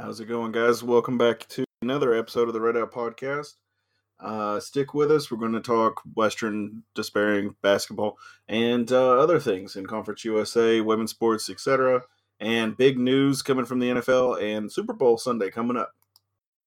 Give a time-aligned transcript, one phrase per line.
[0.00, 0.84] How's it going, guys?
[0.84, 3.54] Welcome back to another episode of the Red Out Podcast.
[4.20, 5.28] Uh, stick with us.
[5.28, 8.16] We're going to talk Western despairing basketball
[8.46, 12.02] and uh, other things in Conference USA, women's sports, etc.
[12.38, 15.92] And big news coming from the NFL and Super Bowl Sunday coming up.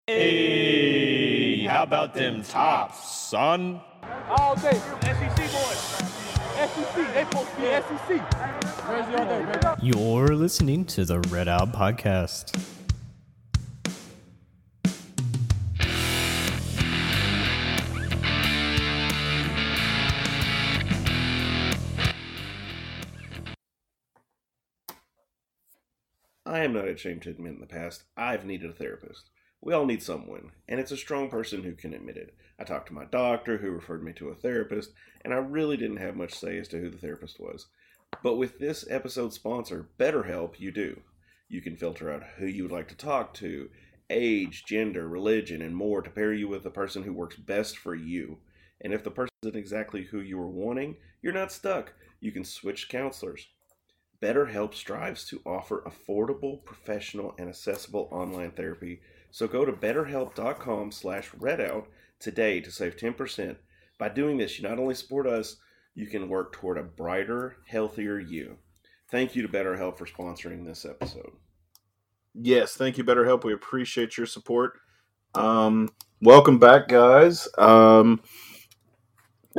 [0.07, 3.79] Hey, how about them tops, son?
[4.27, 4.73] All day,
[5.03, 6.01] SEC boys.
[6.61, 8.29] SEC, they supposed to be SEC.
[8.91, 9.75] Day.
[9.81, 12.80] You're listening to the Red Out Podcast.
[26.51, 29.29] I am not ashamed to admit in the past, I've needed a therapist.
[29.61, 32.35] We all need someone, and it's a strong person who can admit it.
[32.59, 34.91] I talked to my doctor, who referred me to a therapist,
[35.23, 37.67] and I really didn't have much say as to who the therapist was.
[38.21, 40.99] But with this episode's sponsor, BetterHelp, you do.
[41.47, 43.69] You can filter out who you would like to talk to,
[44.09, 47.95] age, gender, religion, and more to pair you with the person who works best for
[47.95, 48.39] you.
[48.81, 51.93] And if the person isn't exactly who you were wanting, you're not stuck.
[52.19, 53.47] You can switch counselors.
[54.21, 59.01] BetterHelp strives to offer affordable, professional, and accessible online therapy.
[59.31, 61.85] So go to betterhelp.com slash redout
[62.19, 63.55] today to save 10%.
[63.97, 65.57] By doing this, you not only support us,
[65.95, 68.57] you can work toward a brighter, healthier you.
[69.09, 71.31] Thank you to BetterHelp for sponsoring this episode.
[72.33, 73.43] Yes, thank you, BetterHelp.
[73.43, 74.79] We appreciate your support.
[75.35, 75.89] Um,
[76.21, 77.47] welcome back, guys.
[77.57, 78.21] Um,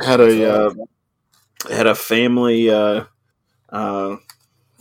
[0.03, 0.75] had a uh,
[1.71, 3.05] had a family uh,
[3.69, 4.17] uh,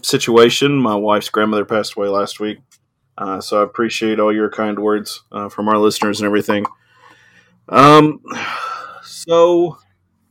[0.04, 0.78] situation.
[0.78, 2.60] My wife's grandmother passed away last week,
[3.18, 6.66] uh, so I appreciate all your kind words uh, from our listeners and everything.
[7.70, 8.22] Um,
[9.04, 9.78] so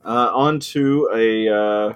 [0.05, 1.95] uh, on to a, uh,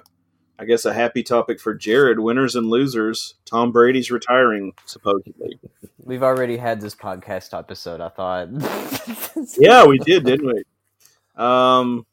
[0.57, 3.35] I guess, a happy topic for Jared: winners and losers.
[3.45, 5.59] Tom Brady's retiring, supposedly.
[6.03, 8.01] We've already had this podcast episode.
[8.01, 8.49] I thought.
[9.59, 10.63] yeah, we did, didn't we?
[11.35, 12.05] Um,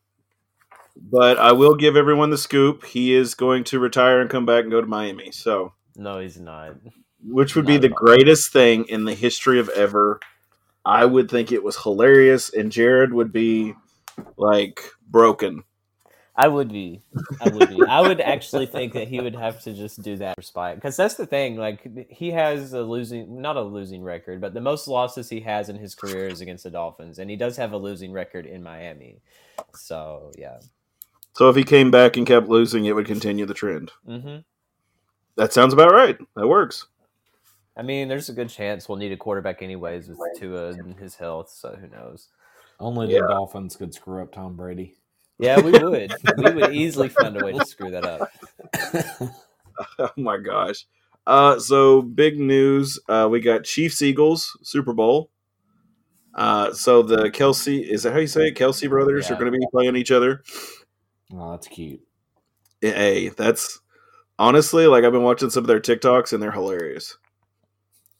[1.10, 2.84] but I will give everyone the scoop.
[2.84, 5.30] He is going to retire and come back and go to Miami.
[5.32, 6.76] So, No, he's not.
[7.24, 10.20] which would be the greatest thing in the history of ever.
[10.84, 13.74] I would think it was hilarious, and Jared would be
[14.36, 15.62] like broken.
[16.34, 17.02] I would be.
[17.40, 17.82] I would be.
[17.86, 20.76] I would actually think that he would have to just do that for spite.
[20.76, 21.56] Because that's the thing.
[21.56, 25.68] Like he has a losing, not a losing record, but the most losses he has
[25.68, 28.62] in his career is against the Dolphins, and he does have a losing record in
[28.62, 29.20] Miami.
[29.74, 30.58] So yeah.
[31.34, 33.90] So if he came back and kept losing, it would continue the trend.
[34.06, 34.38] hmm
[35.36, 36.18] That sounds about right.
[36.36, 36.86] That works.
[37.76, 41.16] I mean, there's a good chance we'll need a quarterback anyways with Tua and his
[41.16, 41.48] health.
[41.50, 42.28] So who knows?
[42.78, 43.22] Only Yeah.
[43.22, 44.96] the Dolphins could screw up Tom Brady.
[45.38, 46.12] Yeah, we would.
[46.36, 48.28] we would easily find a way to screw that up.
[49.98, 50.86] oh my gosh.
[51.26, 52.98] Uh, so big news.
[53.08, 55.30] Uh, we got Chiefs Eagles Super Bowl.
[56.34, 58.54] Uh, so the Kelce is that how you say it?
[58.56, 60.42] Kelce brothers are going to be playing each other.
[61.32, 62.00] Oh, that's cute.
[62.80, 63.80] Hey, that's
[64.38, 67.16] honestly like I've been watching some of their TikToks and they're hilarious.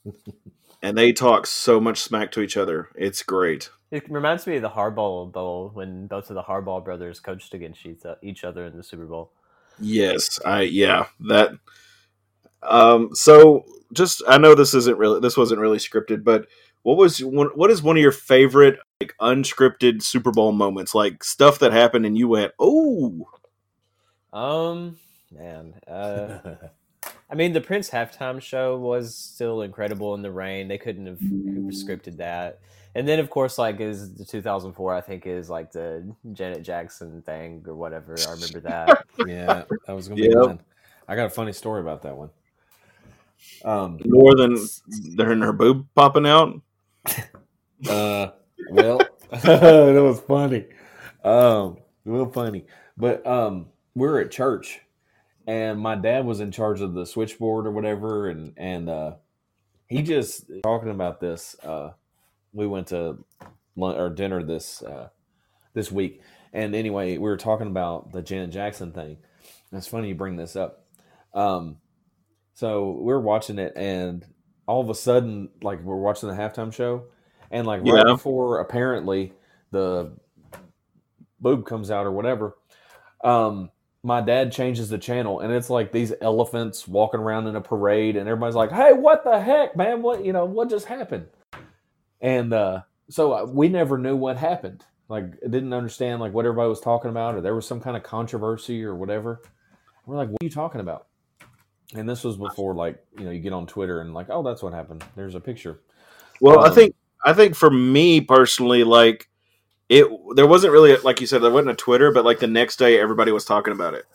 [0.82, 2.88] and they talk so much smack to each other.
[2.94, 3.70] It's great.
[3.90, 7.84] It reminds me of the Harbaugh Bowl when both of the Harbaugh brothers coached against
[7.84, 9.32] each each other in the Super Bowl.
[9.78, 11.52] Yes, I yeah that.
[12.62, 16.46] Um, so just I know this isn't really this wasn't really scripted, but
[16.82, 21.24] what was one, what is one of your favorite like unscripted Super Bowl moments, like
[21.24, 23.28] stuff that happened and you went, oh,
[24.32, 24.98] Um,
[25.30, 26.38] man, uh,
[27.30, 30.68] I mean, the Prince halftime show was still incredible in the rain.
[30.68, 32.60] They couldn't have scripted that.
[32.94, 37.22] And then, of course, like is the 2004, I think is like the Janet Jackson
[37.22, 38.14] thing or whatever.
[38.14, 39.04] I remember that.
[39.24, 40.36] Yeah, that was gonna be Yep.
[40.36, 40.60] mine.
[41.06, 42.30] I got a funny story about that one.
[43.64, 44.56] Um, more than
[45.14, 46.60] than her boob popping out.
[47.88, 48.28] Uh,
[48.70, 50.66] well, that was funny.
[51.24, 52.66] Um, real funny.
[52.96, 54.80] But um, we were at church,
[55.46, 59.14] and my dad was in charge of the switchboard or whatever, and and uh,
[59.86, 61.56] he just talking about this.
[61.62, 61.92] Uh,
[62.52, 63.24] we went to
[63.76, 65.08] lunch or dinner this uh,
[65.74, 66.20] this week,
[66.52, 69.16] and anyway, we were talking about the Janet Jackson thing.
[69.70, 70.84] And it's funny you bring this up.
[71.32, 71.78] Um,
[72.52, 74.26] so we're watching it, and
[74.66, 77.04] all of a sudden, like we're watching the halftime show,
[77.50, 78.12] and like right Yeah.
[78.12, 79.32] before apparently
[79.70, 80.12] the
[81.40, 82.56] boob comes out or whatever,
[83.24, 83.70] um,
[84.04, 88.16] my dad changes the channel, and it's like these elephants walking around in a parade,
[88.16, 90.02] and everybody's like, "Hey, what the heck, man?
[90.02, 90.44] What you know?
[90.44, 91.26] What just happened?"
[92.20, 94.84] And uh, so uh, we never knew what happened.
[95.08, 98.02] Like, didn't understand like what everybody was talking about, or there was some kind of
[98.02, 99.42] controversy or whatever.
[100.06, 101.06] We're like, "What are you talking about?"
[101.94, 104.62] And this was before like you know you get on Twitter and like oh that's
[104.62, 105.04] what happened.
[105.16, 105.80] There's a picture.
[106.40, 106.94] Well, I Um, think
[107.24, 109.28] I think for me personally, like
[109.88, 110.06] it,
[110.36, 112.98] there wasn't really like you said there wasn't a Twitter, but like the next day
[113.00, 114.06] everybody was talking about it,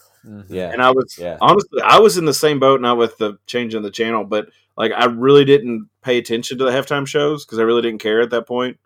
[0.47, 1.38] Yeah, and I was yeah.
[1.39, 4.50] honestly I was in the same boat, not with the change in the channel, but
[4.77, 8.21] like I really didn't pay attention to the halftime shows because I really didn't care
[8.21, 8.79] at that point.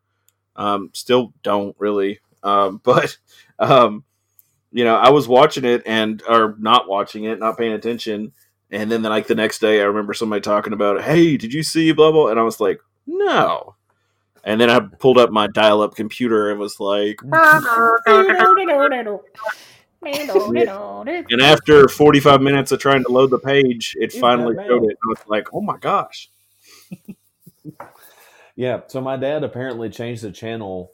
[0.55, 3.17] Um, still don't really, um, but
[3.59, 4.03] um,
[4.71, 8.33] you know I was watching it and or not watching it, not paying attention.
[8.71, 11.91] And then, like the next day, I remember somebody talking about, "Hey, did you see
[11.91, 13.75] blah blah?" And I was like, "No."
[14.43, 17.19] And then I pulled up my dial-up computer and was like,
[21.29, 24.89] and after 45 minutes of trying to load the page, it finally that showed it.
[24.89, 26.29] And I was like, "Oh my gosh!"
[28.55, 28.81] yeah.
[28.87, 30.91] So my dad apparently changed the channel.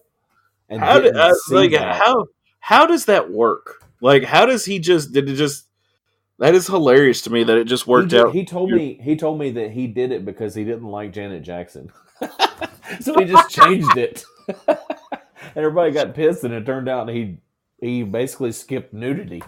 [0.69, 2.01] And How did didn't uh, see like that.
[2.01, 2.25] how
[2.59, 3.85] how does that work?
[4.01, 5.66] Like, how does he just did it just?
[6.39, 8.33] That is hilarious to me that it just he, worked out.
[8.33, 11.43] he told me he told me that he did it because he didn't like Janet
[11.43, 11.91] Jackson,
[12.99, 14.23] so he just changed it.
[14.67, 14.77] and
[15.55, 17.37] everybody got pissed, and it turned out he
[17.79, 19.41] he basically skipped nudity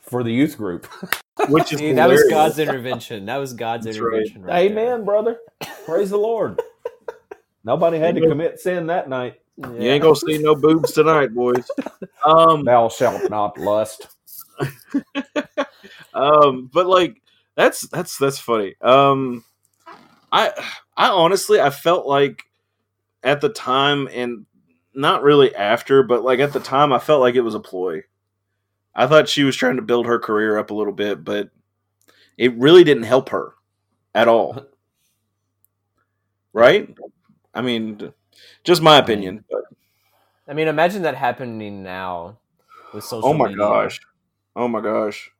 [0.00, 0.88] for the youth group.
[1.48, 2.24] which is See, that was.
[2.28, 3.26] God's intervention.
[3.26, 4.42] That was God's That's intervention.
[4.42, 4.86] Right there.
[4.86, 5.38] Amen, brother.
[5.84, 6.60] Praise the Lord.
[7.64, 9.40] Nobody had to commit sin that night.
[9.56, 11.70] You ain't gonna see no boobs tonight, boys.
[12.26, 14.08] Um, Thou shalt not lust.
[16.14, 17.20] Um, but like
[17.54, 18.74] that's that's that's funny.
[18.80, 19.44] Um,
[20.30, 20.52] I
[20.96, 22.44] I honestly I felt like
[23.22, 24.46] at the time and
[24.94, 28.02] not really after, but like at the time I felt like it was a ploy.
[28.94, 31.50] I thought she was trying to build her career up a little bit, but
[32.36, 33.54] it really didn't help her
[34.14, 34.66] at all.
[36.52, 36.94] Right?
[37.54, 38.12] I mean,
[38.64, 39.44] just my opinion.
[39.50, 39.64] But,
[40.46, 42.38] I mean, imagine that happening now
[42.92, 43.30] with social.
[43.30, 43.56] oh my media.
[43.58, 44.00] gosh.
[44.54, 45.31] Oh my gosh.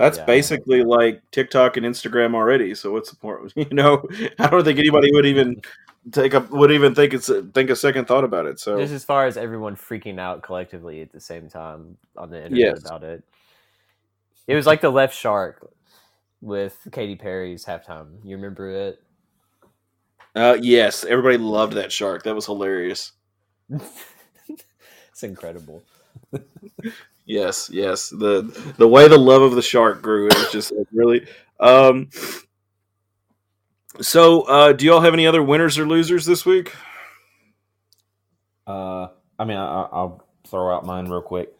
[0.00, 0.24] That's Yeah.
[0.24, 2.74] basically like TikTok and Instagram already.
[2.74, 3.52] So what's the point?
[3.56, 4.02] You know,
[4.38, 5.60] I don't think anybody would even
[6.10, 8.58] take up would even think it's think a second thought about it.
[8.58, 12.38] So Just as far as everyone freaking out collectively at the same time on the
[12.38, 12.80] internet Yes.
[12.86, 13.22] about it.
[14.46, 15.70] It was like the left shark
[16.40, 18.24] with Katy Perry's halftime.
[18.24, 19.02] You remember it?
[20.34, 22.22] uh, yes, everybody loved that shark.
[22.22, 23.12] That was hilarious.
[23.68, 25.82] it's incredible.
[27.30, 28.08] Yes, yes.
[28.08, 28.42] The
[28.76, 31.28] the way the love of the shark grew it was just like really.
[31.60, 32.10] Um,
[34.00, 36.74] so, uh, do y'all have any other winners or losers this week?
[38.66, 41.52] Uh, I mean, I, I'll throw out mine real quick.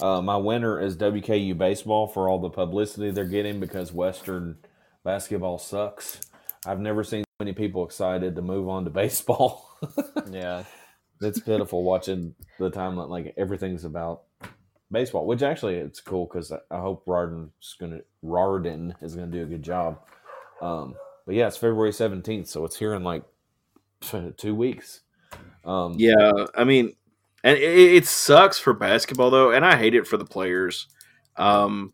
[0.00, 4.56] Uh, my winner is WKU baseball for all the publicity they're getting because Western
[5.04, 6.22] basketball sucks.
[6.64, 9.76] I've never seen so many people excited to move on to baseball.
[10.30, 10.64] Yeah.
[11.20, 14.22] it's pitiful watching the time that like everything's about
[14.90, 19.46] baseball, which actually it's cool because I, hope Rardin's gonna Rarden is gonna do a
[19.46, 20.00] good job.
[20.60, 20.94] Um,
[21.26, 23.22] but yeah, it's February seventeenth, so it's here in like
[24.36, 25.00] two weeks.
[25.64, 26.94] Um, Yeah, I mean,
[27.44, 30.88] and it, it sucks for basketball though, and I hate it for the players.
[31.36, 31.92] Um,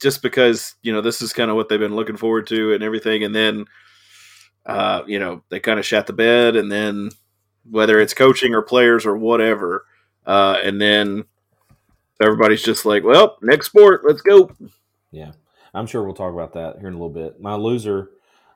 [0.00, 2.82] just because you know this is kind of what they've been looking forward to and
[2.82, 3.66] everything, and then
[4.64, 7.10] uh, you know they kind of shat the bed, and then
[7.70, 9.84] whether it's coaching or players or whatever,
[10.26, 11.24] uh, and then
[12.20, 14.50] everybody's just like, "Well, next sport, let's go."
[15.10, 15.32] Yeah,
[15.74, 17.40] I'm sure we'll talk about that here in a little bit.
[17.40, 18.10] My loser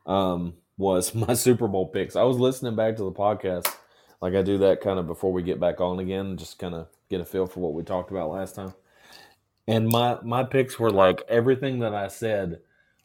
[0.07, 2.17] um, was my Super Bowl picks.
[2.17, 3.73] I was listening back to the podcast,
[4.21, 6.89] like I do that kind of before we get back on again, just kind of
[7.09, 8.75] get a feel for what we talked about last time.
[9.67, 12.61] And my my picks were like everything that I said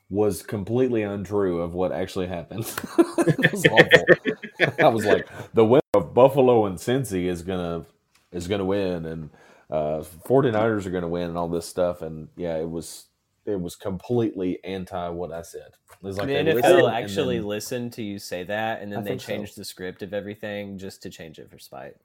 [0.10, 2.72] was completely untrue of what actually happened.
[2.98, 4.84] it was awful.
[4.84, 7.86] I was like, the winner of Buffalo and Cincy is gonna
[8.32, 9.30] is gonna win, and
[9.70, 12.02] uh, 49ers are gonna win, and all this stuff.
[12.02, 13.06] And yeah, it was
[13.46, 15.72] it was completely anti what I said.
[15.92, 18.92] It was like the they listened NFL actually then- listened to you say that, and
[18.92, 19.28] I then they think so.
[19.28, 21.96] changed the script of everything just to change it for spite.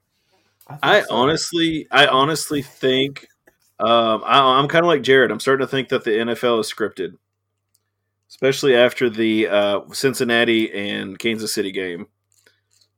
[0.67, 1.15] think I so.
[1.15, 3.27] honestly, I honestly think
[3.79, 5.31] um, I, I'm kind of like Jared.
[5.31, 7.17] I'm starting to think that the NFL is scripted,
[8.29, 12.07] especially after the uh, Cincinnati and Kansas City game.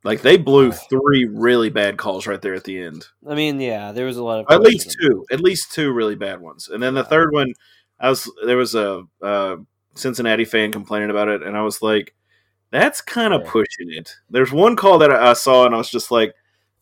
[0.03, 3.05] Like they blew three really bad calls right there at the end.
[3.27, 6.15] I mean, yeah, there was a lot of At least two, at least two really
[6.15, 7.53] bad ones, and then the third one,
[7.99, 9.57] I was there was a, uh
[9.95, 12.15] Cincinnati fan complaining about it, and I was like,
[12.71, 13.51] "That's kind of Yeah.
[13.51, 16.33] pushing it." There's one call that I saw, and I was just like,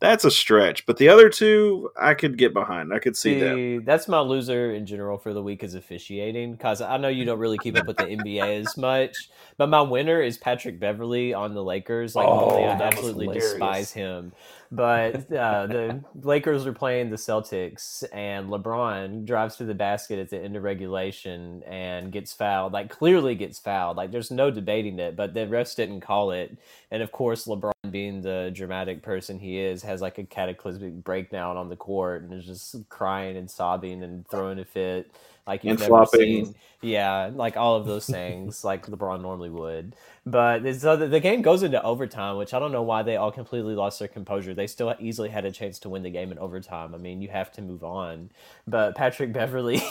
[0.01, 2.91] That's a stretch, but the other two I could get behind.
[2.91, 3.84] I could see that.
[3.86, 7.38] That's my loser in general for the week is officiating because I know you don't
[7.38, 9.15] really keep up with the NBA as much.
[9.58, 12.15] But my winner is Patrick Beverley on the Lakers.
[12.15, 13.51] Like, Oh, I absolutely hilarious.
[13.51, 14.34] despise him.
[14.73, 20.29] But uh, the Lakers are playing the Celtics, and LeBron drives to the basket at
[20.29, 22.71] the end of regulation and gets fouled.
[22.71, 23.97] Like, clearly gets fouled.
[23.97, 26.57] Like, there's no debating it, but the refs didn't call it.
[26.89, 31.57] And of course, LeBron, being the dramatic person he is, has like a cataclysmic breakdown
[31.57, 35.11] on the court and is just crying and sobbing and throwing a fit
[35.47, 36.45] like you've And never flopping.
[36.45, 36.55] seen.
[36.81, 39.95] Yeah, like all of those things, like LeBron normally would.
[40.23, 43.73] But so the, game goes into overtime, which I don't know why they all completely
[43.73, 44.53] lost their composure.
[44.53, 46.93] They still easily had a chance to win the game in overtime.
[46.93, 48.29] I mean, you have to move on.
[48.67, 49.81] But Patrick Beverley,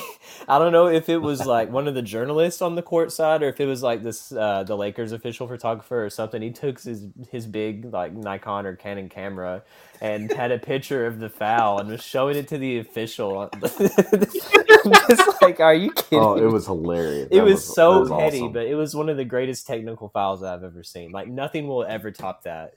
[0.46, 3.42] I don't know if it was like one of the journalists on the court side
[3.42, 6.40] or if it was like this uh, the Lakers official photographer or something.
[6.42, 9.64] He took his his big like Nikon or Canon camera
[10.00, 13.50] and had a picture of the foul and was showing it to the official.
[13.62, 16.18] Just like, are you kidding?
[16.18, 17.28] Oh, it was hilarious.
[17.30, 18.52] It That was, so was petty, awesome.
[18.52, 21.12] but it was one of the greatest technical fouls I've ever seen.
[21.12, 22.74] Like nothing will ever top that.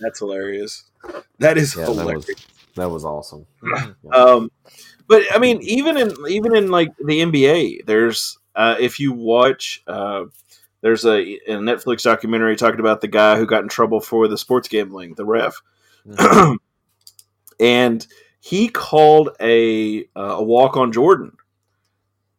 [0.00, 0.84] That's hilarious.
[1.38, 2.26] That is yeah, that hilarious.
[2.26, 3.46] was that was awesome.
[4.12, 4.50] Um,
[5.06, 9.82] but I mean, even in even in like the NBA, there's uh, if you watch,
[9.86, 10.24] uh,
[10.82, 14.38] there's a, a Netflix documentary talking about the guy who got in trouble for the
[14.38, 15.60] sports gambling, the ref,
[17.60, 18.06] and
[18.40, 21.32] he called a uh, a walk on Jordan,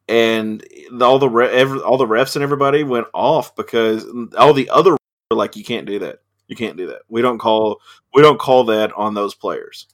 [0.08, 0.66] and
[1.02, 4.06] all the re- every, all the refs and everybody went off because
[4.38, 4.98] all the other were
[5.38, 7.02] like, you can't do that, you can't do that.
[7.10, 7.82] We don't call
[8.14, 9.88] we don't call that on those players.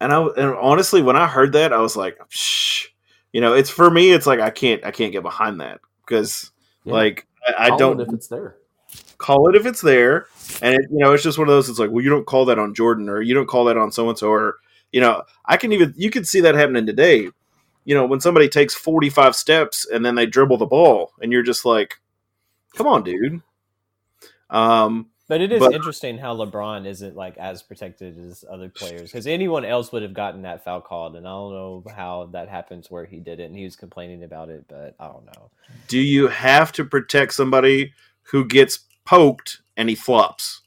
[0.00, 2.86] And I and honestly, when I heard that, I was like, Shh.
[3.32, 4.12] you know, it's for me.
[4.12, 6.52] It's like I can't I can't get behind that because
[6.84, 6.94] Yeah.
[6.94, 8.57] like I, I don't if it's there.
[9.18, 10.26] Call it if it's there,
[10.62, 11.68] and it, you know, it's just one of those.
[11.68, 13.92] It's like, well, you don't call that on Jordan, or you don't call that on
[13.92, 14.56] so and so, or
[14.92, 17.28] you know, I can even you can see that happening today.
[17.84, 21.32] You know, when somebody takes forty five steps and then they dribble the ball, and
[21.32, 21.96] you're just like,
[22.76, 23.42] come on, dude.
[24.50, 29.02] Um, But it is But- interesting how LeBron isn't like as protected as other players
[29.02, 32.48] because anyone else would have gotten that foul called, and I don't know how that
[32.48, 35.50] happens where he did it, and he was complaining about it, but I don't know.
[35.86, 37.92] do you have to protect somebody
[38.30, 40.62] who gets poked and he flops?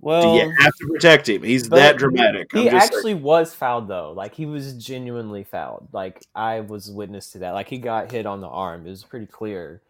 [0.00, 1.42] Well, Do you have to protect him?
[1.42, 2.52] He's that dramatic.
[2.52, 4.12] He I'm actually was fouled though.
[4.12, 5.88] Like he was genuinely fouled.
[5.92, 7.50] Like I was witness to that.
[7.50, 8.86] Like he got hit on the arm.
[8.86, 9.82] It was pretty clear.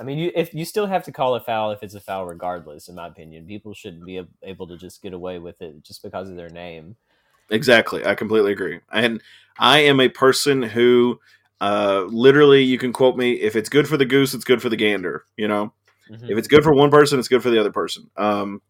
[0.00, 2.26] I mean, you if you still have to call a foul if it's a foul,
[2.26, 2.88] regardless.
[2.88, 6.28] In my opinion, people shouldn't be able to just get away with it just because
[6.28, 6.96] of their name.
[7.50, 8.04] Exactly.
[8.04, 8.80] I completely agree.
[8.92, 9.22] And
[9.58, 11.20] I am a person who
[11.60, 14.68] uh literally you can quote me if it's good for the goose, it's good for
[14.68, 15.72] the gander, you know?
[16.10, 16.30] Mhm.
[16.30, 18.10] If it's good for one person, it's good for the other person.
[18.16, 18.62] Um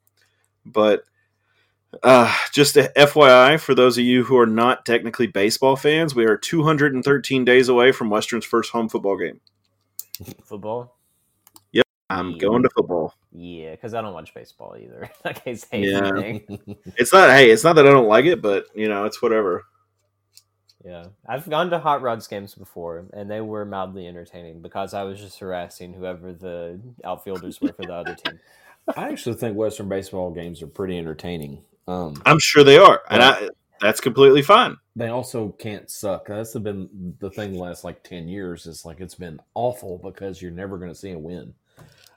[0.64, 1.04] but
[2.02, 6.24] uh just a FYI for those of you who are not technically baseball fans, we
[6.26, 9.40] are 213 days away from Western's first home football game.
[10.44, 10.96] Football,
[11.72, 12.38] Yep, I'm Yeah.
[12.38, 13.14] going to football.
[13.32, 15.08] yeah, because I don't watch baseball either.
[15.24, 16.10] I can't say Yeah.
[16.16, 16.76] anything.
[16.96, 19.64] It's not hey, it's not that I don't like it, but you know, it's whatever.
[20.84, 25.02] Yeah, I've gone to Hot Rods games before, and they were mildly entertaining because I
[25.02, 28.38] was just harassing whoever the outfielders were for the other team.
[28.96, 31.62] I actually think Western baseball games are pretty entertaining.
[31.88, 33.02] Um, I'm sure they are.
[33.10, 33.48] And I
[33.80, 34.76] that's completely fine.
[34.96, 36.26] they also can't suck.
[36.26, 38.66] That's been the thing the last like ten years.
[38.66, 41.54] Is like it's been awful because you're never going to see a win.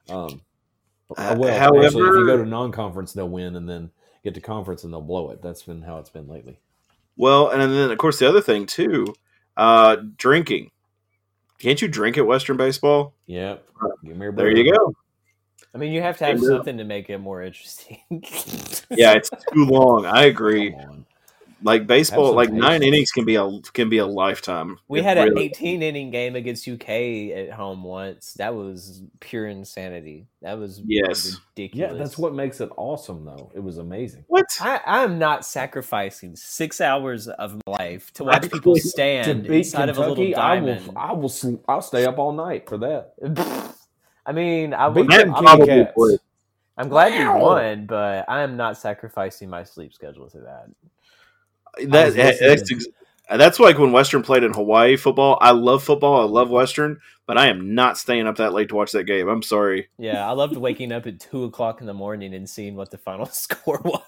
[0.10, 0.41] Um,
[1.18, 3.91] Uh, well, however- if you go to non-conference, they'll win, and then
[4.24, 5.41] get to conference and they'll blow it.
[5.41, 6.60] That's been how it's been lately.
[7.18, 9.13] Well, and then of course the other thing too,
[9.58, 10.72] uh, drinking.
[11.60, 13.13] Can't you drink at Western baseball?
[13.27, 13.68] Yep.
[14.03, 14.94] Give me a There you go.
[15.74, 18.00] I mean, you have to have something to make it more interesting.
[18.89, 20.06] Yeah, it's too long.
[20.06, 20.75] I agree.
[21.62, 21.74] Come on.
[21.74, 24.80] Like baseball, some like nine innings can be a can be a lifetime.
[24.88, 28.34] we It had an 18 inning game against UK at home once.
[28.34, 30.27] That was pure insanity.
[30.41, 31.38] That was Yes.
[31.56, 31.94] ridiculous.
[31.94, 33.51] Yeah, that's what makes it awesome, though.
[33.53, 34.25] It was amazing.
[34.27, 34.46] What?
[34.60, 39.58] I, I'm not sacrificing six hours of my life to watch people to stand beat
[39.58, 40.94] inside of a little Kentucky, I will.
[40.96, 41.30] I will.
[41.30, 43.13] Sleep, I'll stay up all night for that.
[44.25, 45.12] I mean, I would.
[45.12, 45.94] I'm probably Kitty Cats.
[45.96, 46.20] would.
[46.77, 50.68] I'm glad you won, but I am not sacrificing my sleep schedule to that.
[51.77, 52.87] That, that's ex-
[53.29, 55.37] that's like when Western played in Hawaii football.
[55.41, 56.21] I love football.
[56.21, 59.29] I love Western, but I am not staying up that late to watch that game.
[59.29, 59.87] I'm sorry.
[59.97, 62.97] Yeah, I loved waking up at two o'clock in the morning and seeing what the
[62.97, 64.01] final score was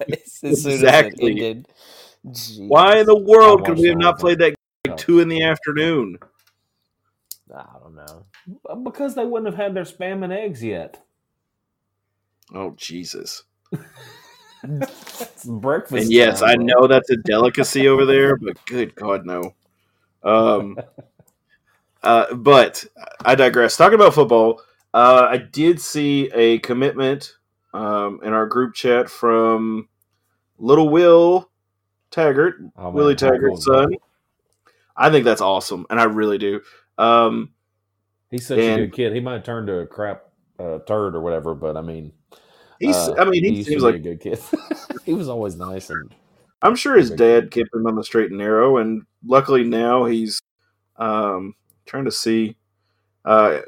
[0.44, 0.52] Exactly.
[0.52, 1.68] as it ended.
[2.28, 2.68] Jeez.
[2.68, 5.44] Why in the world could we have not played that game at two in the
[5.44, 6.18] afternoon?
[7.56, 8.26] I don't know.
[8.84, 11.04] Because they wouldn't have had their spam and eggs yet.
[12.54, 13.44] Oh Jesus!
[14.64, 16.04] Breakfast.
[16.04, 16.66] And yes, time, I bro.
[16.66, 19.54] know that's a delicacy over there, but good God, no.
[20.24, 20.78] Um,
[22.04, 22.84] uh, but
[23.26, 23.78] I digress.
[23.78, 24.62] Talking about football,
[24.94, 27.34] uh, I did see a commitment
[27.74, 29.90] um, in our group chat from
[30.60, 31.50] Little Will
[32.12, 33.90] Taggart, Oh, man, Willie Taggart's that?
[33.90, 33.96] son.
[34.96, 36.62] I think that's awesome, and I really do.
[36.98, 37.50] Um,
[38.30, 39.14] He's such And- a good kid.
[39.14, 40.24] He might turn to a crap
[40.60, 42.12] uh, turd or whatever, but I mean,
[42.88, 44.40] he's, uh, I mean, he used seems like a good kid.
[45.06, 46.14] he was always nice and
[46.64, 50.42] I'm sure his dad kept him on the straight and narrow, and luckily now he's
[50.96, 52.56] um, trying to see.
[53.26, 53.60] Uh,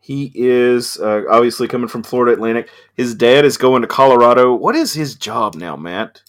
[0.00, 2.70] he is uh, obviously coming from Florida Atlantic.
[2.94, 4.54] His dad is going to Colorado.
[4.54, 6.22] What is his job now, Matt?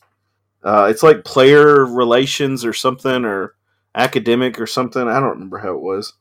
[0.62, 3.56] Uh, it's like player relations or something, or
[3.96, 5.08] academic or something.
[5.08, 6.14] I don't remember how it was.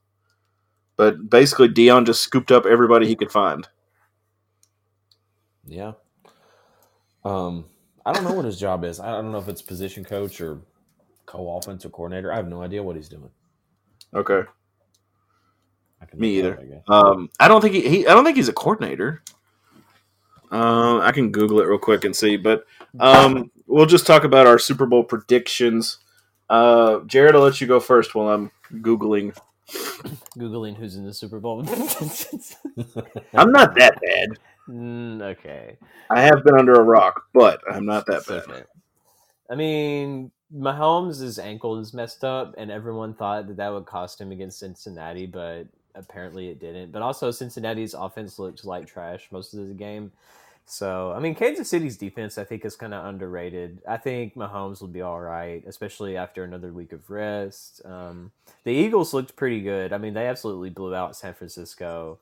[0.97, 3.67] But basically, Deion just scooped up everybody he could find.
[5.73, 5.93] Yeah.
[7.25, 7.67] Um,
[8.05, 9.01] I don't know what his job is.
[9.01, 10.61] I don't know if it's position coach or
[11.27, 12.33] co-offensive coordinator.
[12.33, 13.31] I have no idea what he's doing.
[14.15, 14.43] Okay.
[16.15, 16.55] Me either.
[16.55, 16.83] up, I guess.
[16.89, 18.07] Um, I don't think he, he.
[18.07, 19.23] I don't think he's a coordinator.
[20.51, 22.67] Um, I can Google it real quick and see, but
[23.01, 25.99] um, we'll just talk about our Super Bowl predictions.
[26.51, 29.35] Uh, Jared, I'll let you go first while I'm googling.
[30.39, 31.61] Googling who's in the Super Bowl.
[33.35, 34.39] I'm not that bad.
[34.69, 35.77] Mm, okay.
[36.11, 38.43] I have been under a rock, but I'm not that It's bad.
[38.49, 38.63] okay.
[39.51, 44.33] I mean, Mahomes' ankle is messed up, and everyone thought that that would cost him
[44.33, 46.93] against Cincinnati, but apparently it didn't.
[46.93, 50.13] But also, Cincinnati's offense looked like trash most of the game.
[50.65, 53.83] So, I mean, Kansas City's defense, I think, is kind of underrated.
[53.87, 57.83] I think Mahomes will be all right, especially after another week of rest.
[57.85, 58.31] Um,
[58.65, 59.93] the Eagles looked pretty good.
[59.93, 62.19] I mean, they absolutely blew out San Francisco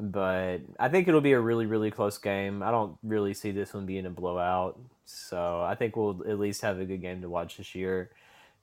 [0.00, 2.62] but I think it'll be a really, really close game.
[2.62, 6.62] I don't really see this one being a blowout, so I think we'll at least
[6.62, 8.10] have a good game to watch this year.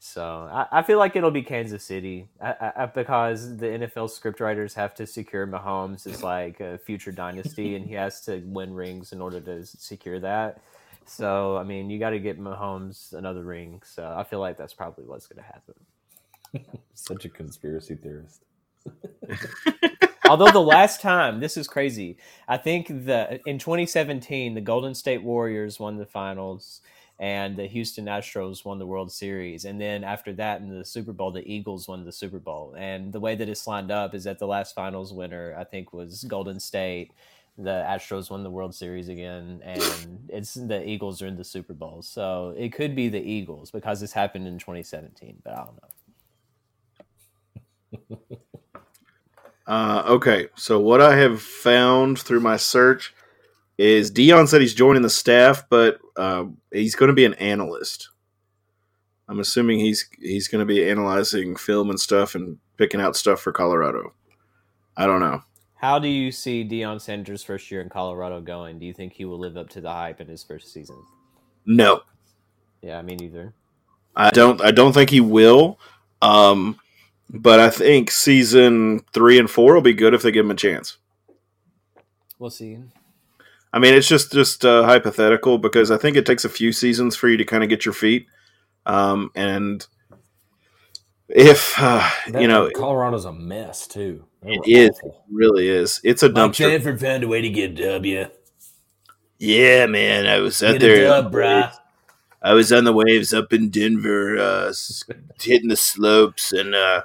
[0.03, 4.73] So I, I feel like it'll be Kansas City I, I, because the NFL scriptwriters
[4.73, 9.13] have to secure Mahomes as like a future dynasty, and he has to win rings
[9.13, 10.59] in order to secure that.
[11.05, 13.83] So I mean, you got to get Mahomes another ring.
[13.85, 16.73] So I feel like that's probably what's going to happen.
[16.95, 18.43] Such a conspiracy theorist.
[20.27, 22.17] Although the last time, this is crazy.
[22.47, 26.81] I think the in 2017, the Golden State Warriors won the finals,
[27.21, 29.65] and the Houston Astros won the World Series.
[29.65, 32.73] And then after that, in the Super Bowl, the Eagles won the Super Bowl.
[32.75, 35.93] And the way that it's lined up is that the last finals winner, I think,
[35.93, 37.11] was Golden State.
[37.59, 41.73] The Astros won the World Series again, and it's the Eagles are in the Super
[41.73, 42.01] Bowl.
[42.01, 45.79] So it could be the Eagles because this happened in 2017, but I don't
[48.09, 48.17] know.
[49.67, 53.13] Uh, okay, so what I have found through my search
[53.81, 58.09] is Deion said he's joining the staff, but uh, he's going to be an analyst.
[59.27, 63.41] I'm assuming he's he's going to be analyzing film and stuff and picking out stuff
[63.41, 64.13] for Colorado.
[64.97, 65.41] I don't know.
[65.75, 68.77] How do you see Deion Sanders' first year in Colorado going?
[68.77, 71.01] Do you think he will live up to the hype in his first season?
[71.65, 72.01] No,
[72.81, 73.53] Yeah, me neither.
[74.15, 74.61] I don't.
[74.61, 75.79] I don't think he will.
[76.21, 76.79] Um,
[77.29, 80.55] but I think season three and four will be good if they give him a
[80.55, 80.97] chance.
[82.37, 82.77] We'll see.
[83.73, 87.15] I mean, it's just just uh, hypothetical because I think it takes a few seasons
[87.15, 88.27] for you to kind of get your feet.
[88.85, 89.85] Um, and
[91.29, 94.25] if uh, That- you know, Colorado's a mess too.
[94.43, 94.99] They were is
[95.31, 96.01] really is.
[96.03, 96.55] It's a dumpster.
[96.55, 98.25] Stanford found a way to get W.
[99.37, 101.03] Yeah, man, I was out Get there.
[101.05, 101.71] dub, bruh.
[102.43, 104.73] I was on the waves up in Denver, uh,
[105.39, 107.03] hitting the slopes and uh,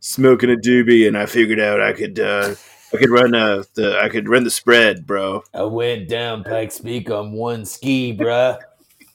[0.00, 2.54] smoking a doobie, and I figured out I could uh,
[2.96, 5.44] I could run uh, the I could run the spread, bro.
[5.52, 8.58] I went down Pikes Peak on one ski, bruh.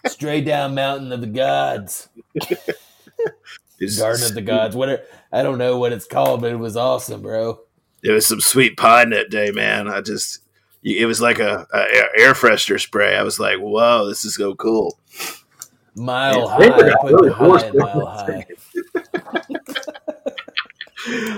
[0.07, 2.09] Straight down Mountain of the Gods.
[3.97, 4.75] Garden of the Gods.
[4.75, 7.61] What I don't know what it's called, but it was awesome, bro.
[8.03, 9.87] It was some sweet pine that day, man.
[9.87, 10.39] I just
[10.83, 13.15] it was like a, a air freshener spray.
[13.15, 14.99] I was like, whoa, this is so cool.
[15.95, 16.65] Mile high.
[17.03, 18.45] Really high mile high.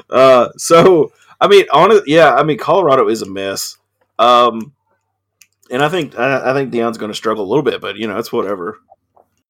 [0.09, 2.33] Uh, so I mean, on yeah.
[2.33, 3.77] I mean, Colorado is a mess.
[4.19, 4.73] Um,
[5.71, 8.07] and I think I, I think Deion's going to struggle a little bit, but you
[8.07, 8.79] know, it's whatever.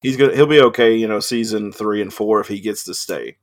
[0.02, 0.96] He's gonna he'll be okay.
[0.96, 3.38] You know, season three and four if he gets to stay.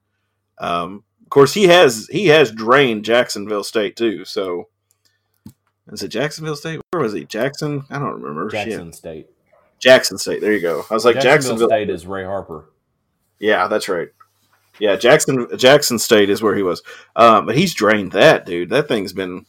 [0.58, 4.24] Um, of course, he has he has drained Jacksonville State too.
[4.24, 4.68] So
[5.92, 6.80] is it Jacksonville State?
[6.90, 7.24] Where was he?
[7.24, 7.84] Jackson?
[7.90, 8.50] I don't remember.
[8.50, 8.68] Shit.
[8.68, 9.26] Jackson State.
[9.78, 10.40] Jackson State.
[10.40, 10.84] There you go.
[10.90, 11.68] I was like Jacksonville, Jacksonville.
[11.68, 12.70] State is Ray Harper.
[13.38, 14.08] Yeah, that's right.
[14.80, 16.82] Yeah, Jackson Jackson State is where he was.
[17.14, 18.70] Um, but he's drained that dude.
[18.70, 19.46] That thing's been.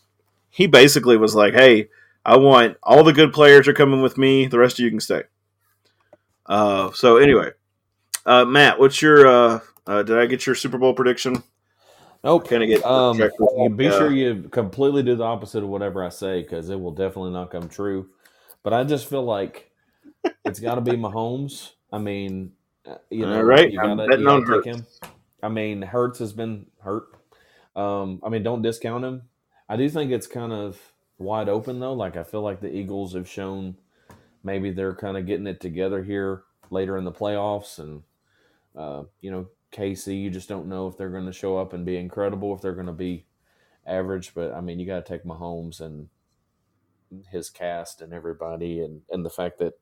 [0.49, 1.87] He basically was like, "Hey,
[2.25, 4.45] I want all the good players are coming with me.
[4.45, 5.23] The rest of you can stay.
[6.45, 7.51] Uh, so anyway,
[8.25, 9.27] uh, Matt, what's your?
[9.27, 11.43] Uh, uh, did I get your Super Bowl prediction?
[12.23, 12.47] Nope.
[12.47, 12.85] Can I get?
[12.85, 16.69] Um, you be uh, sure you completely do the opposite of whatever I say because
[16.69, 18.09] it will definitely not come true.
[18.63, 19.71] But I just feel like
[20.45, 21.71] it's got to be Mahomes.
[21.91, 22.51] I mean,
[22.85, 23.71] uh, you know, right?
[23.71, 24.85] you I'm gotta, betting you gotta take him.
[25.43, 27.07] I mean, Hurts has been hurt.
[27.75, 29.23] Um, I mean, don't discount him.
[29.69, 31.93] I do think it's kind of wide open though.
[31.93, 33.77] Like I feel like the Eagles have shown
[34.43, 38.03] maybe they're kind of getting it together here later in the playoffs, and
[38.75, 41.85] uh, you know, KC, you just don't know if they're going to show up and
[41.85, 43.25] be incredible, if they're going to be
[43.85, 44.33] average.
[44.33, 46.09] But I mean, you got to take Mahomes and
[47.29, 49.73] his cast and everybody, and and the fact that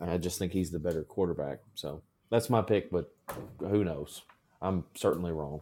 [0.00, 1.60] I just think he's the better quarterback.
[1.74, 3.12] So that's my pick, but
[3.58, 4.22] who knows?
[4.62, 5.60] I'm certainly wrong.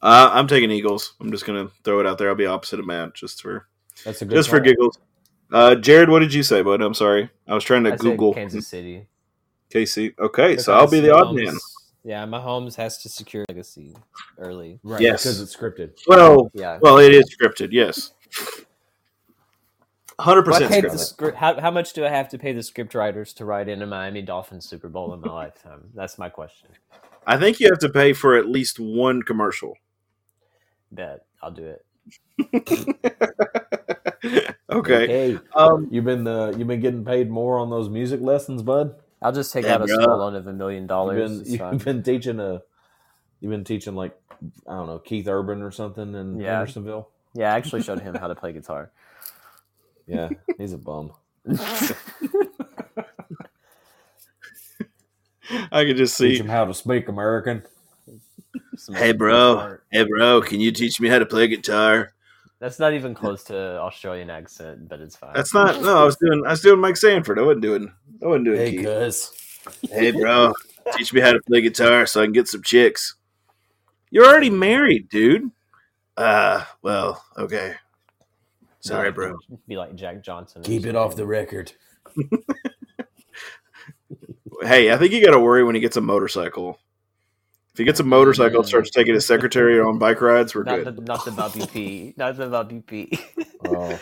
[0.00, 1.14] Uh, I'm taking Eagles.
[1.20, 2.28] I'm just gonna throw it out there.
[2.28, 3.66] I'll be opposite of Matt, just for
[4.04, 4.98] That's a good just for giggles.
[5.52, 6.80] Uh, Jared, what did you say, bud?
[6.82, 7.30] I'm sorry.
[7.48, 9.06] I was trying to I said Google Kansas City.
[9.70, 10.14] KC.
[10.18, 11.54] Okay, so I'll be the odd man.
[12.04, 13.94] Yeah, Mahomes has to secure legacy
[14.38, 14.78] early.
[14.82, 15.22] Right, Yes.
[15.24, 15.98] because it's scripted.
[16.06, 16.78] Well, Yeah.
[16.80, 17.68] well, it is scripted.
[17.72, 18.12] Yes,
[20.20, 20.70] Hundred percent.
[20.72, 20.98] paid the scripted.
[21.00, 21.38] script.
[21.38, 23.86] How, how much do I have to pay the script writers to write in a
[23.86, 25.90] Miami Dolphins Super Bowl in my lifetime?
[25.94, 26.68] That's my question.
[27.28, 29.74] I think you have to pay for at least one commercial.
[30.90, 31.84] Bet I'll do it.
[34.72, 35.06] okay.
[35.06, 38.94] Hey, Um, you've been uh, you've been getting paid more on those music lessons, bud.
[39.20, 41.42] I'll just take out a small loan of a million You've dollars.
[41.42, 42.62] been, you've been teaching a
[43.40, 44.18] you've been teaching like
[44.66, 46.60] I don't know Keith Urban or something in Yeah.
[46.60, 47.10] Andersonville.
[47.34, 48.90] Yeah, I actually showed him how to play guitar.
[50.10, 51.12] Yeah, he's a bum.
[55.72, 56.42] I could just Teach see.
[56.42, 57.62] him how to speak American.
[58.94, 59.76] Hey, bro.
[59.90, 60.40] Hey, bro.
[60.40, 62.12] Can you teach me how to play guitar?
[62.60, 65.32] That's not even close to Australian accent, but it's fine.
[65.34, 65.80] That's not.
[65.80, 66.42] No, I was doing.
[66.46, 67.38] I was doing Mike Sanford.
[67.38, 67.92] I wasn't doing.
[68.22, 68.58] I wasn't doing.
[68.58, 68.84] Hey, Keith.
[68.84, 69.32] cuz.
[69.90, 70.52] Hey, bro.
[70.96, 73.14] Teach me how to play guitar so I can get some chicks.
[74.10, 75.50] You're already married, dude.
[76.16, 77.74] Uh, well, okay.
[78.80, 79.36] Sorry, bro.
[79.66, 80.62] Be like Jack Johnson.
[80.62, 81.72] Keep it off the record.
[84.62, 86.78] Hey, I think you got to worry when he gets a motorcycle.
[87.72, 88.68] If he gets a motorcycle and mm.
[88.68, 90.96] starts taking his secretary on bike rides, we're Not good.
[90.96, 92.14] the, not the Bobby P.
[92.16, 93.18] Not the
[93.64, 94.00] Oh,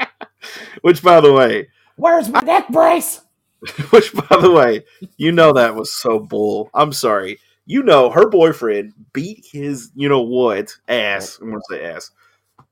[0.82, 3.22] Which, by the way, where's my neck brace?
[3.90, 4.84] which, by the way,
[5.16, 6.70] you know that was so bull.
[6.74, 7.40] I'm sorry.
[7.66, 11.38] You know her boyfriend beat his, you know what, ass.
[11.40, 12.10] I'm to say ass.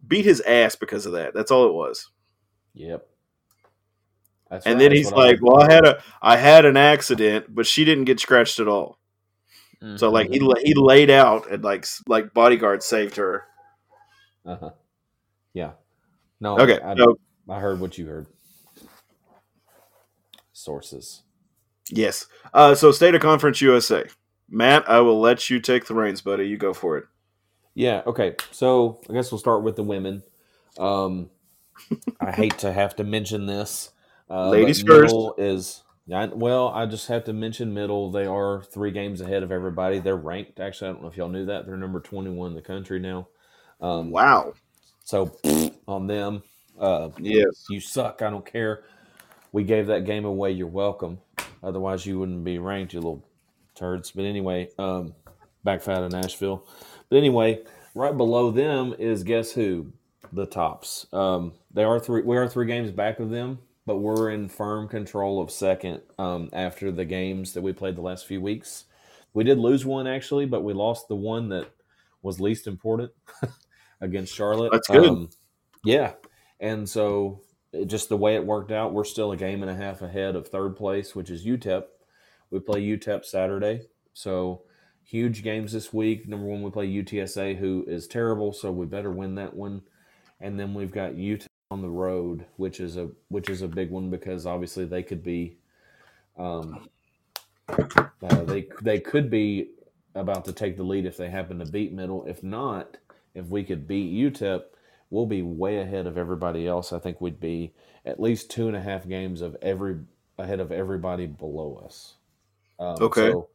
[0.07, 1.35] Beat his ass because of that.
[1.35, 2.11] That's all it was.
[2.75, 3.09] Yep.
[4.51, 7.55] That's and right, then he's I like, "Well, I had a, I had an accident,
[7.55, 8.99] but she didn't get scratched at all."
[9.97, 13.45] So like he he laid out and like like bodyguard saved her.
[14.45, 14.71] Uh-huh.
[15.53, 15.73] Yeah.
[16.41, 16.59] No.
[16.59, 18.27] Okay, I, so I heard what you heard.
[20.53, 21.23] Sources.
[21.91, 24.05] yes, uh, so state of conference USA.
[24.49, 26.49] Matt, I will let you take the reins, buddy.
[26.49, 27.05] You go for it.
[27.75, 28.03] Yeah.
[28.07, 28.37] Okay.
[28.51, 30.23] So I guess we'll start with the women.
[30.79, 31.31] Um,
[32.21, 33.91] I hate to have to mention this.
[34.29, 35.15] Uh, Ladies first.
[35.39, 36.69] is I, well.
[36.69, 38.11] I just have to mention middle.
[38.11, 39.99] They are three games ahead of everybody.
[39.99, 40.61] They're ranked.
[40.61, 41.67] Actually, I don't know if y'all knew that.
[41.67, 43.29] They're number twenty-one in the country now.
[43.81, 44.55] Um, Wow.
[45.05, 45.37] So
[45.87, 46.43] on them.
[46.79, 47.67] Uh, Yes.
[47.71, 48.23] you suck.
[48.23, 48.85] I don't care.
[49.53, 50.51] We gave that game away.
[50.53, 51.19] You're welcome.
[51.63, 53.25] Otherwise, you wouldn't be ranked, you little
[53.75, 54.11] turds.
[54.11, 55.15] But anyway, um,
[55.65, 56.67] back out of Nashville.
[57.09, 57.63] But anyway,
[57.95, 59.93] right below them is guess who?
[60.33, 61.07] The tops.
[61.13, 62.23] Um, they are three.
[62.23, 66.03] We are three games back of them, but we're in firm control of second.
[66.19, 68.85] Um, after the games that we played the last few weeks,
[69.33, 71.71] we did lose one actually, but we lost the one that
[72.23, 73.13] was least important
[74.01, 74.73] against Charlotte.
[74.73, 75.09] That's good.
[75.09, 75.31] Um,
[75.85, 76.15] yeah,
[76.59, 79.77] and so it, just the way it worked out, we're still a game and a
[79.77, 81.85] half ahead of third place, which is UTEP.
[82.51, 84.63] We play UTEP Saturday, so
[85.05, 86.27] huge games this week.
[86.29, 89.83] Number one, we play UTSA, who is terrible, so we better win that one.
[90.41, 93.91] And then we've got UTEP on the road, which is a which is a big
[93.91, 95.57] one because obviously they could be,
[96.39, 96.89] um,
[97.69, 99.71] uh, they they could be
[100.15, 102.25] about to take the lead if they happen to beat Middle.
[102.27, 102.97] If not,
[103.35, 104.63] if we could beat UTEP,
[105.11, 106.93] we'll be way ahead of everybody else.
[106.93, 107.73] I think we'd be
[108.05, 109.99] at least two and a half games of every
[110.39, 112.15] ahead of everybody below us.
[112.79, 113.31] Um, Okay.
[113.33, 113.49] So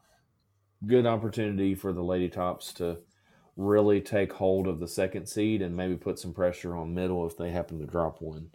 [0.85, 2.97] good opportunity for the Lady Tops to
[3.57, 7.37] really take hold of the second seed and maybe put some pressure on middle if
[7.37, 8.49] they happen to drop one.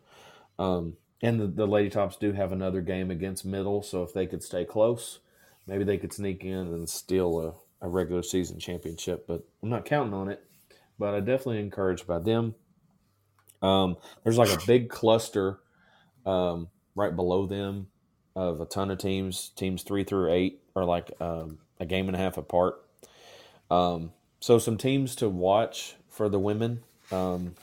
[0.59, 4.27] Um, and the, the Lady Tops do have another game against middle, so if they
[4.27, 5.21] could stay close,
[5.67, 7.41] maybe they could sneak in and steal
[7.81, 9.27] a, a regular season championship.
[9.27, 10.43] But I'm not counting on it.
[10.99, 12.55] But I definitely encouraged by them.
[13.61, 15.59] Um, there's like a big cluster
[16.25, 17.89] um, right below them
[18.35, 19.51] of a ton of teams.
[19.57, 22.83] Teams three through eight are like um, a game and a half apart.
[23.71, 27.55] Um, so some teams to watch for the women um,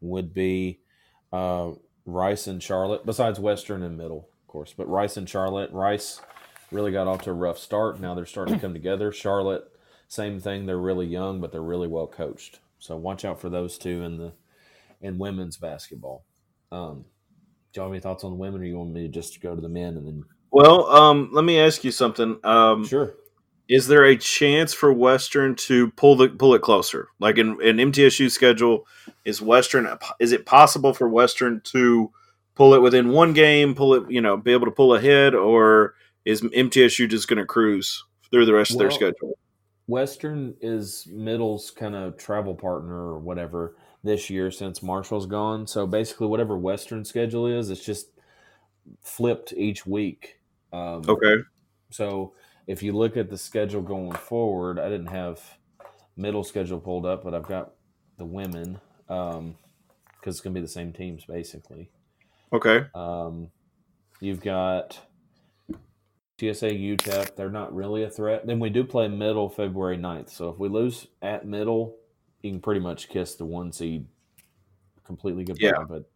[0.00, 0.80] would be
[1.32, 1.70] uh,
[2.06, 4.74] Rice and Charlotte, besides Western and Middle, of course.
[4.76, 6.20] But Rice and Charlotte, Rice
[6.70, 8.00] really got off to a rough start.
[8.00, 9.12] Now they're starting to come together.
[9.12, 9.64] Charlotte,
[10.08, 10.66] same thing.
[10.66, 12.60] They're really young, but they're really well coached.
[12.78, 14.32] So watch out for those two in the
[15.02, 16.24] in women's basketball.
[16.72, 17.04] Um,
[17.72, 19.54] do you have any thoughts on the women, or you want me to just go
[19.54, 20.24] to the men and then?
[20.50, 22.38] Well, um, let me ask you something.
[22.42, 23.14] Um, Sure.
[23.70, 27.06] Is there a chance for Western to pull the pull it closer?
[27.20, 28.84] Like in an MTSU schedule,
[29.24, 32.10] is Western is it possible for Western to
[32.56, 35.94] pull it within one game, pull it, you know, be able to pull ahead, or
[36.24, 39.38] is MTSU just going to cruise through the rest of their schedule?
[39.86, 45.68] Western is Middle's kind of travel partner or whatever this year since Marshall's gone.
[45.68, 48.08] So basically, whatever Western schedule is, it's just
[49.00, 50.40] flipped each week.
[50.72, 51.36] Um, Okay,
[51.90, 52.32] So
[52.70, 55.40] if you look at the schedule going forward, I didn't have
[56.16, 57.72] middle schedule pulled up, but I've got
[58.16, 59.56] the women because
[60.26, 61.90] it's going to be the same teams basically.
[62.52, 63.48] okay, Um,
[64.20, 65.00] you've got
[66.38, 67.34] TSA UTEP.
[67.34, 68.46] They're not really a threat.
[68.46, 70.30] Then we do play middle February 9th.
[70.30, 71.96] So if we lose at middle,
[72.40, 74.06] you can pretty much kiss the one seed
[75.04, 75.66] completely goodbye.
[75.66, 75.84] Yeah.
[75.88, 76.08] But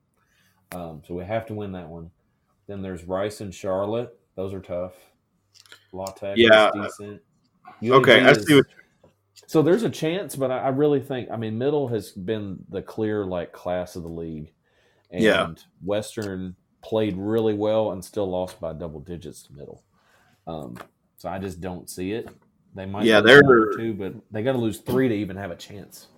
[0.71, 2.13] um, so we have to win that one.
[2.69, 4.17] Then there's Rice and Charlotte.
[4.37, 4.95] Those are tough.
[5.95, 6.69] La Tech Yeah.
[6.77, 7.23] is decent.
[7.85, 8.21] okay.
[8.21, 8.55] UAB I see.
[8.57, 8.67] What,
[9.47, 13.25] so there's a chance, but I, really think I mean middle has been the clear
[13.25, 14.53] like class of the league,
[15.11, 15.53] and Yeah.
[15.83, 19.83] Western played really well and still lost by double digits to middle.
[20.47, 20.77] Um,
[21.17, 22.29] so I just don't see it.
[22.75, 25.57] They might Yeah, they're- two, but they got to lose three to even have a
[25.57, 26.09] chance.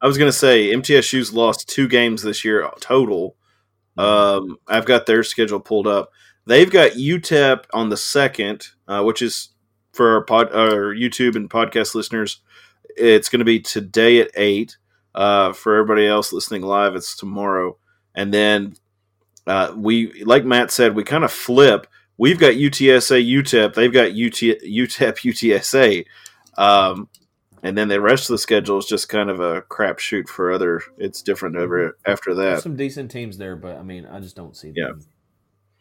[0.00, 3.36] I was going to say MTSU's lost two games this year total.
[3.96, 6.10] Um, I've got their schedule pulled up.
[6.46, 9.50] They've got UTEP on the second, uh, which is
[9.92, 12.40] for our pod, our YouTube and podcast listeners.
[12.96, 14.76] It's going to be today at eight.
[15.14, 17.76] Uh, for everybody else listening live, it's tomorrow.
[18.14, 18.74] And then
[19.46, 21.86] uh, we, like Matt said, we kind of flip.
[22.16, 23.74] We've got UTSA, UTEP.
[23.74, 26.06] They've got UT, UTEP, UTSA.
[26.56, 27.08] Um,
[27.62, 30.82] and then the rest of the schedule is just kind of a crapshoot for other.
[30.98, 32.62] It's different over after There's that.
[32.62, 35.00] some decent teams there, but I mean, I just don't see them.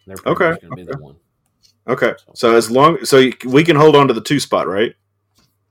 [0.06, 1.16] They're Okay, going to be the one.
[1.88, 4.94] Okay, so as long so we can hold on to the two spot, right?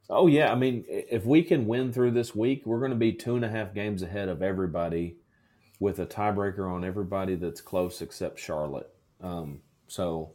[0.08, 3.12] Oh yeah, I mean, if we can win through this week, we're going to be
[3.12, 5.16] two and a half games ahead of everybody,
[5.78, 8.90] with a tiebreaker on everybody that's close except Charlotte.
[9.20, 10.32] Um, so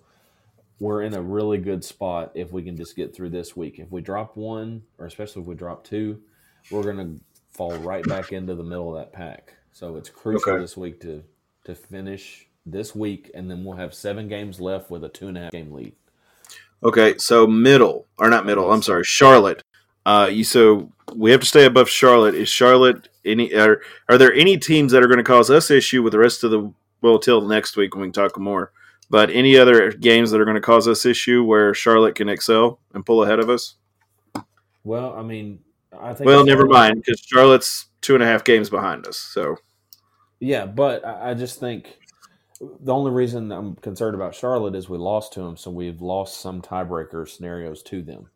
[0.80, 3.80] we're in a really good spot if we can just get through this week.
[3.80, 6.22] If we drop one, or especially if we drop two,
[6.72, 7.20] we're going to
[7.52, 9.54] fall right back into the middle of that pack.
[9.72, 10.62] So it's crucial Okay.
[10.62, 11.24] this week to
[11.66, 15.38] to finish this week, and then we'll have seven games left with a two and
[15.38, 15.93] a half game lead.
[16.84, 18.71] Okay, so middle or not middle?
[18.71, 19.63] I'm sorry, Charlotte.
[20.06, 22.36] Uh, you so we have to stay above Charlotte.
[22.36, 23.54] Is Charlotte any?
[23.56, 26.43] Are, are there any teams that are going to cause us issue with the rest
[26.43, 26.71] of the?
[27.01, 28.71] Well, till next week when we can talk more.
[29.10, 32.80] But any other games that are going to cause us issue where Charlotte can excel
[32.93, 33.75] and pull ahead of us?
[34.84, 35.60] Well, I mean,
[35.99, 36.28] I think.
[36.28, 39.17] Well, never mind because Charlotte's two and a half games behind us.
[39.17, 39.58] So
[40.39, 41.97] Yeah, but I, I just think
[42.60, 46.39] the only reason I'm concerned about Charlotte is we lost to them, so we've lost
[46.39, 48.30] some tiebreaker scenarios to them,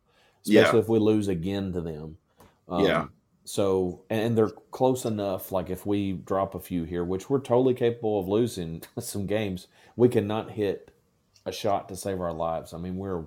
[0.44, 0.62] Yeah.
[0.62, 2.18] especially if we lose again to them.
[2.68, 3.08] Um, Yeah.
[3.46, 5.52] So, and they're close enough.
[5.52, 9.68] Like if we drop a few here, which we're totally capable of losing some games,
[9.96, 10.92] we cannot hit
[11.46, 12.74] a shot to save our lives.
[12.74, 13.24] I mean, we're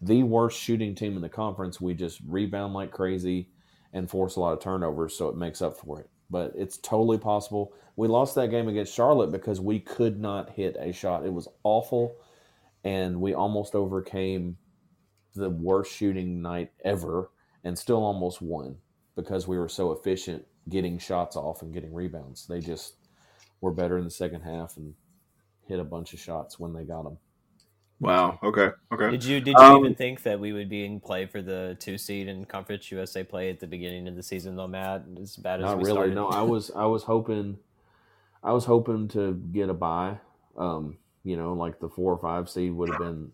[0.00, 1.80] the worst shooting team in the conference.
[1.80, 3.48] We just rebound like crazy
[3.92, 6.10] and force a lot of turnovers, so it makes up for it.
[6.30, 7.72] But it's totally possible.
[7.96, 11.24] We lost that game against Charlotte because we could not hit a shot.
[11.24, 12.16] It was awful,
[12.84, 14.58] and we almost overcame
[15.34, 17.30] the worst shooting night ever
[17.62, 18.76] and still almost won
[19.14, 22.46] because we were so efficient getting shots off and getting rebounds.
[22.46, 22.94] They just
[23.60, 24.94] were better in the second half and
[25.66, 27.18] hit a bunch of shots when they got them.
[28.00, 28.38] Wow.
[28.42, 28.70] Okay.
[28.92, 29.10] Okay.
[29.10, 31.76] Did you did you Um, even think that we would be in play for the
[31.80, 35.04] two seed in Conference USA play at the beginning of the season, though, Matt?
[35.20, 35.92] As bad as Not we really.
[35.94, 36.14] started.
[36.14, 37.58] No, I was I was hoping
[38.42, 40.18] I was hoping to get a buy.
[40.56, 43.32] Um, you know, like the four or five seed would have been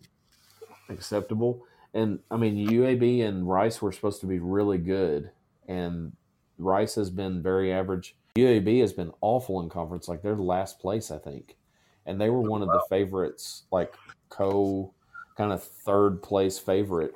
[0.89, 1.63] acceptable.
[1.93, 5.29] And I mean, UAB and Rice were supposed to be really good,
[5.67, 6.13] and
[6.57, 8.15] Rice has been very average.
[8.35, 10.07] UAB has been awful in conference.
[10.07, 11.55] Like they're last place, I think,
[12.07, 13.93] and they were one of the favorites, like
[14.35, 14.93] co
[15.37, 17.13] kind of third place favorite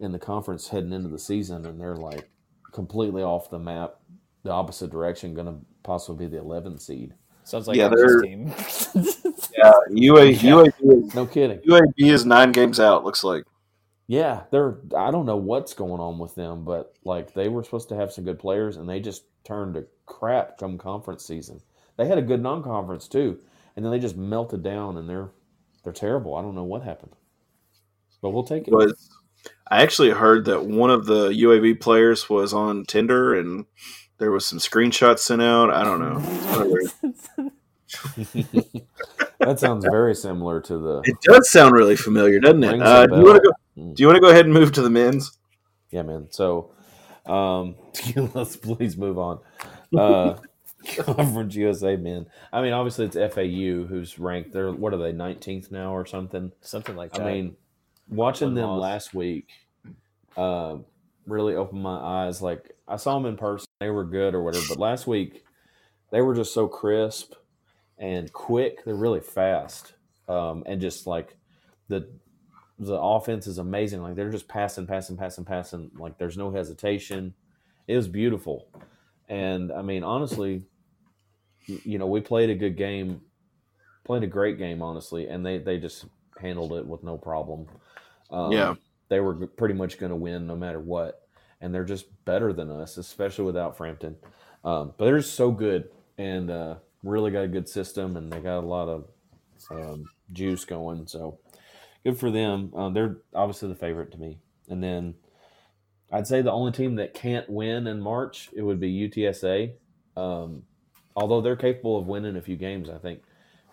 [0.00, 2.28] in the conference heading into the season, and they're like
[2.72, 3.96] completely off the map
[4.42, 7.14] the opposite direction, going to possibly be the 11th seed.
[7.42, 8.54] Sounds like Yeah, Archie's they're- team.
[9.58, 10.72] Yeah, UA, UAB,
[11.08, 11.58] is, No kidding.
[11.60, 13.04] UAB is nine games out.
[13.04, 13.44] Looks like.
[14.06, 14.78] Yeah, they're.
[14.96, 18.12] I don't know what's going on with them, but like they were supposed to have
[18.12, 21.60] some good players, and they just turned to crap come conference season.
[21.96, 23.38] They had a good non-conference too,
[23.74, 25.30] and then they just melted down, and they're
[25.86, 26.34] they're terrible.
[26.34, 27.12] I don't know what happened,
[28.20, 28.74] but we'll take it.
[28.74, 29.08] was
[29.70, 33.66] I actually heard that one of the UAB players was on Tinder and
[34.18, 35.70] there was some screenshots sent out.
[35.70, 36.18] I don't know.
[36.18, 37.52] It's kinda weird.
[39.38, 41.02] that sounds very similar to the.
[41.04, 42.82] It does sound really familiar, doesn't it?
[42.82, 43.80] Uh, do you want to go?
[43.80, 43.94] Mm.
[43.94, 45.38] Do you want to go ahead and move to the men's?
[45.92, 46.26] Yeah, man.
[46.30, 46.72] So,
[47.26, 47.76] um,
[48.34, 49.38] let's please move on.
[49.96, 50.34] Uh,
[50.98, 52.26] Conference USA men.
[52.52, 54.52] I mean, obviously it's FAU who's ranked.
[54.52, 56.52] They're what are they, nineteenth now or something?
[56.60, 57.22] Something like that.
[57.22, 57.56] I mean,
[58.08, 58.80] watching One them loss.
[58.80, 59.48] last week
[60.36, 60.76] uh,
[61.26, 62.42] really opened my eyes.
[62.42, 64.64] Like I saw them in person, they were good or whatever.
[64.68, 65.44] But last week,
[66.10, 67.34] they were just so crisp
[67.98, 68.84] and quick.
[68.84, 69.94] They're really fast,
[70.28, 71.36] um, and just like
[71.88, 72.08] the
[72.78, 74.02] the offense is amazing.
[74.02, 75.90] Like they're just passing, passing, passing, passing.
[75.98, 77.34] Like there's no hesitation.
[77.88, 78.68] It was beautiful,
[79.28, 80.64] and I mean, honestly,
[81.66, 83.20] you know, we played a good game,
[84.04, 86.06] played a great game, honestly, and they they just
[86.40, 87.66] handled it with no problem.
[88.30, 88.74] Um, Yeah.
[89.08, 91.22] they were pretty much going to win no matter what,
[91.60, 94.16] and they're just better than us, especially without Frampton.
[94.64, 98.40] Um, but they're just so good, and uh, really got a good system, and they
[98.40, 99.08] got a lot of
[99.70, 101.06] um, juice going.
[101.06, 101.38] So
[102.04, 102.72] good for them.
[102.74, 105.14] Um, they're obviously the favorite to me, and then
[106.12, 109.72] I'd say the only team that can't win in March it would be UTSA.
[110.16, 110.62] Um,
[111.16, 113.22] although they're capable of winning a few games, I think,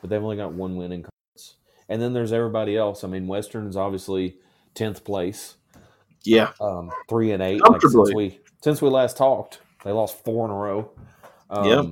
[0.01, 1.55] but they've only got one win in conference.
[1.89, 3.03] And then there's everybody else.
[3.03, 4.37] I mean, Western is obviously
[4.73, 5.55] tenth place,
[6.23, 6.53] Yeah.
[6.61, 7.61] um, three and eight.
[7.61, 10.91] Like since we since we last talked, they lost four in a row.
[11.49, 11.83] Um, Yeah.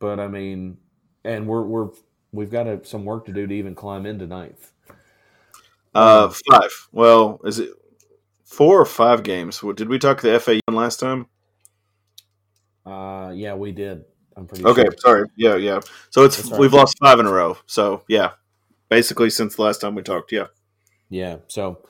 [0.00, 0.78] But I mean,
[1.24, 1.88] and we're we're
[2.32, 4.72] we've got a, some work to do to even climb into ninth.
[5.94, 6.70] Uh, five.
[6.92, 7.70] Well, is it
[8.44, 9.60] four or five games?
[9.74, 11.26] Did we talk to the FAU last time?
[12.86, 14.04] Uh, yeah, we did.
[14.38, 14.96] I'm pretty Okay, sure.
[14.98, 15.28] sorry.
[15.36, 15.80] Yeah, yeah.
[16.10, 16.60] So it's That's right.
[16.60, 17.58] we've lost five in a row.
[17.66, 18.30] So yeah,
[18.88, 20.32] basically since the last time we talked.
[20.32, 20.46] Yeah.
[21.10, 21.84] Yeah, so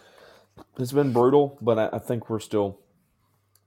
[0.79, 2.79] it's been brutal, but I, I think we're still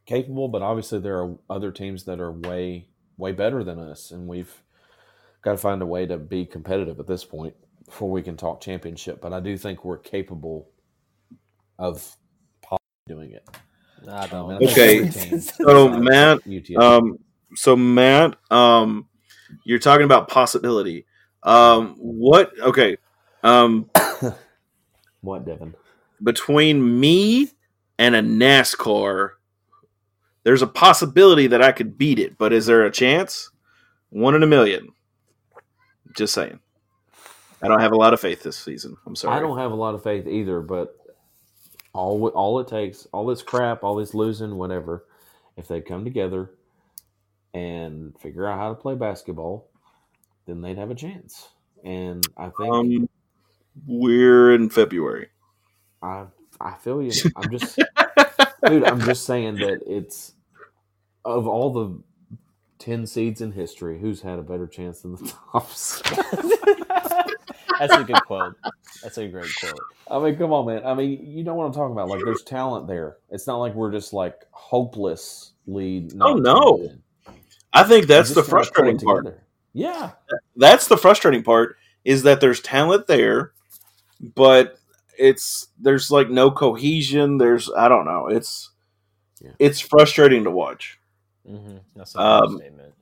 [0.06, 0.48] capable.
[0.48, 4.64] But obviously, there are other teams that are way, way better than us, and we've
[5.42, 7.54] got to find a way to be competitive at this point
[7.86, 9.20] before we can talk championship.
[9.22, 10.70] But I do think we're capable
[11.78, 12.16] of
[12.62, 13.48] possibly doing it.
[14.10, 14.52] I don't.
[14.54, 17.20] and Okay, So Matt, UTSA um,
[17.56, 19.08] so Matt, um,
[19.64, 21.06] you're talking about possibility.
[21.44, 22.52] Um, what?
[22.60, 22.98] Okay.
[23.44, 23.90] Um,
[25.22, 25.74] what Devin?
[26.24, 27.50] between me
[27.98, 29.32] and a NASCAR,
[30.44, 33.50] there's a possibility that I could beat it, but is there a chance?
[34.10, 34.90] One in a million.
[36.16, 36.60] Just saying.
[37.62, 38.98] I don't have a lot of faith this season.
[39.06, 39.38] I'm sorry.
[39.38, 40.96] I don't have a lot of faith either, but
[41.94, 45.06] all all it takes, all this crap, all this losing, whatever,
[45.58, 46.50] if they come together
[47.54, 49.70] and figure out how to play basketball,
[50.48, 51.50] then they'd have a chance.
[51.84, 53.10] And I think Um,
[53.88, 55.30] we're in February.
[56.02, 56.26] I
[56.60, 57.12] I feel you.
[57.36, 57.78] I'm just
[58.66, 60.34] dude, I'm just saying that it's
[61.26, 62.04] of all the
[62.80, 66.02] ten seeds in history, who's had a better chance than the tops?
[67.80, 68.56] That's a good quote.
[69.02, 69.80] That's a great quote.
[70.10, 70.86] I mean, come on, man.
[70.86, 72.10] I mean, you know what I'm talking about.
[72.10, 73.18] Like, there's talent there.
[73.32, 76.02] It's not like we're just like hopelessly.
[76.14, 76.54] Not Oh, no.
[76.54, 77.02] talented.
[77.74, 79.26] I think that's the just gotta pull frustrating part.
[79.26, 79.44] together.
[79.74, 80.12] Yeah,
[80.58, 83.54] That's the frustrating part is that there's talent there,
[84.36, 84.78] but
[85.18, 87.38] it's there's like no cohesion.
[87.38, 88.28] There's I don't know.
[88.28, 88.72] It's
[89.40, 89.52] Yeah.
[89.60, 91.00] it's frustrating to watch.
[91.50, 91.78] Mm-hmm.
[91.96, 92.94] That's a Um, statement.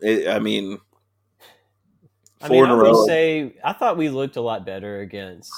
[0.00, 0.78] It, I mean,
[2.40, 3.06] I four mean, in I a row.
[3.06, 5.52] say I thought we looked a lot better against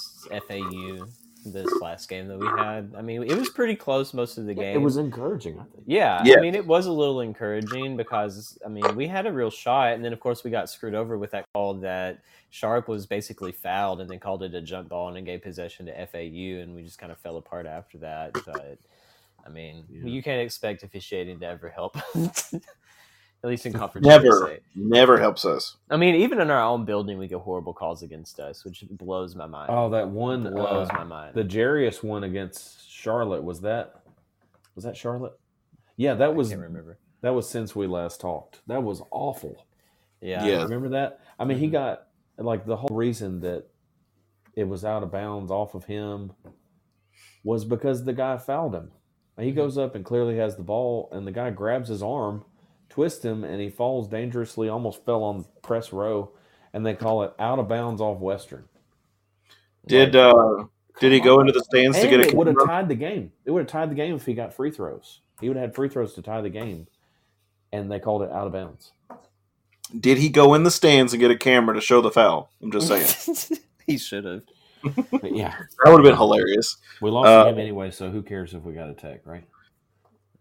[0.48, 1.07] FAU
[1.44, 2.92] this last game that we had.
[2.96, 4.74] I mean, it was pretty close most of the game.
[4.74, 5.54] it was encouraging.
[5.59, 5.85] I think.
[5.87, 6.37] Yeah, Yeah.
[6.38, 9.92] I mean, it was a little encouraging because I mean, we had a real shot,
[9.94, 13.52] and then of course we got screwed over with that call that Sharp was basically
[13.52, 16.74] fouled, and then called it a jump ball and then gave possession to FAU, and
[16.74, 18.33] we just kind of fell apart after that.
[18.46, 18.78] But
[19.46, 20.04] I mean, Yeah.
[20.07, 21.96] you can't expect officiating to ever help,
[23.44, 24.07] at least in conference.
[24.07, 24.61] never, USA.
[24.74, 25.76] never helps us.
[25.90, 29.37] I mean, even in our own building, we get horrible calls against us, which blows
[29.37, 29.68] my mind.
[29.70, 30.44] Oh, that one.
[30.44, 31.35] blows Uh, my mind.
[31.35, 34.00] the Jairus one against Charlotte was that?
[34.74, 35.38] Was that Charlotte?
[35.97, 36.99] Yeah, that I was can't remember.
[37.20, 38.62] that was since we last talked.
[38.66, 39.66] That was awful.
[40.22, 40.62] Yeah, Yeah.
[40.62, 41.20] Remember that?
[41.38, 41.72] I mean, he Mhm.
[41.72, 42.07] got
[42.38, 43.66] like the whole reason that
[44.57, 46.32] it was out of bounds off of him
[47.45, 48.90] was because the guy fouled him.
[49.38, 49.57] He Mhm.
[49.57, 52.45] goes up and clearly has the ball, and the guy grabs his arm,
[52.95, 54.68] twist him, and he falls dangerously.
[54.68, 56.30] Almost fell on press row,
[56.72, 58.64] and they call it out of bounds off Western.
[59.86, 60.64] Did Like, uh
[61.01, 62.68] did he go into the stands to and get a it would have camera?
[62.72, 63.32] tied the game.
[63.45, 65.20] It would have tied the game if he got free throws.
[65.40, 66.86] He would have had free throws to tie the game,
[67.72, 68.92] and they called it out of bounds.
[69.99, 72.49] Did he go in the stands and get a camera to show the foul?
[72.62, 73.59] I'm just saying.
[73.88, 74.42] he should have.
[75.24, 76.76] Yeah, that would have been hilarious.
[77.01, 79.45] we lost Uh, the game anyway, so who cares if we got a tech, right?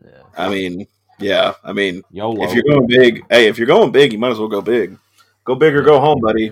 [0.06, 0.22] Yeah.
[0.38, 0.86] I mean,
[1.24, 2.44] yeah, I mean, YOLO.
[2.44, 4.98] if you're going big, hey, if you're going big, you might as well go big.
[5.44, 6.52] Go big or go home, buddy.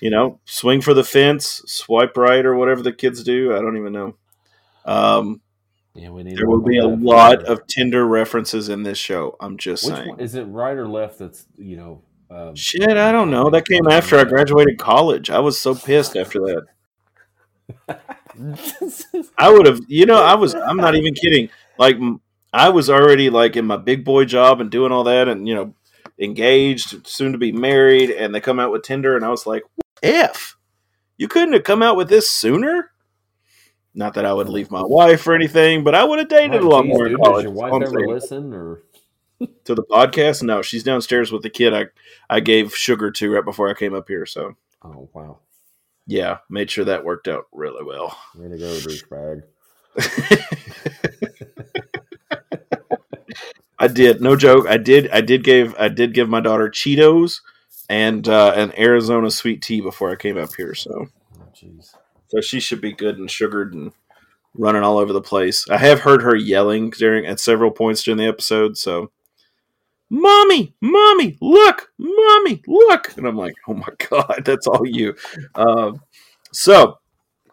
[0.00, 3.56] You know, swing for the fence, swipe right, or whatever the kids do.
[3.56, 4.14] I don't even know.
[4.84, 5.40] Um,
[5.94, 6.36] yeah, we need.
[6.36, 9.36] there will be a lot of Tinder references in this show.
[9.40, 10.08] I'm just Which saying.
[10.10, 11.18] one, is it right or left?
[11.18, 12.02] That's you know.
[12.30, 13.50] Um, Shit, I don't know.
[13.50, 15.30] That came after I graduated college.
[15.30, 16.64] I was so pissed after
[17.88, 18.00] that.
[19.38, 20.54] I would have, you know, I was.
[20.54, 21.48] I'm not even kidding.
[21.78, 21.96] Like,
[22.52, 25.54] I was already like in my big boy job and doing all that, and you
[25.54, 25.74] know,
[26.18, 29.64] engaged, soon to be married, and they come out with Tinder, and I was like,
[30.02, 30.56] "F,
[31.16, 32.92] you couldn't have come out with this sooner."
[33.94, 36.62] Not that I would leave my wife or anything, but I would have dated Right,
[36.62, 38.82] a lot geez, more dude, does your wife ever listen or?
[39.64, 40.42] to the podcast?
[40.42, 41.86] No, she's downstairs with the kid I
[42.30, 44.24] I gave sugar to right before I came up here.
[44.26, 45.38] So Oh wow,
[46.06, 48.16] yeah, made sure that worked out really well.
[48.36, 49.42] way to go, douchebag.
[53.78, 54.66] I did, no joke.
[54.68, 55.08] I did.
[55.10, 55.74] I did give.
[55.78, 57.40] I did give my daughter Cheetos
[57.88, 60.74] and uh, an Arizona sweet tea before I came up here.
[60.74, 61.06] So,
[61.36, 61.94] Oh, Jeez.
[62.28, 63.92] so she should be good and sugared and
[64.54, 65.68] running all over the place.
[65.70, 68.76] I have heard her yelling during at several points during the episode.
[68.76, 69.10] So,
[70.10, 75.14] mommy, mommy, look, mommy, look, and I'm like, oh my god, that's all you.
[75.54, 76.00] Um,
[76.52, 76.98] so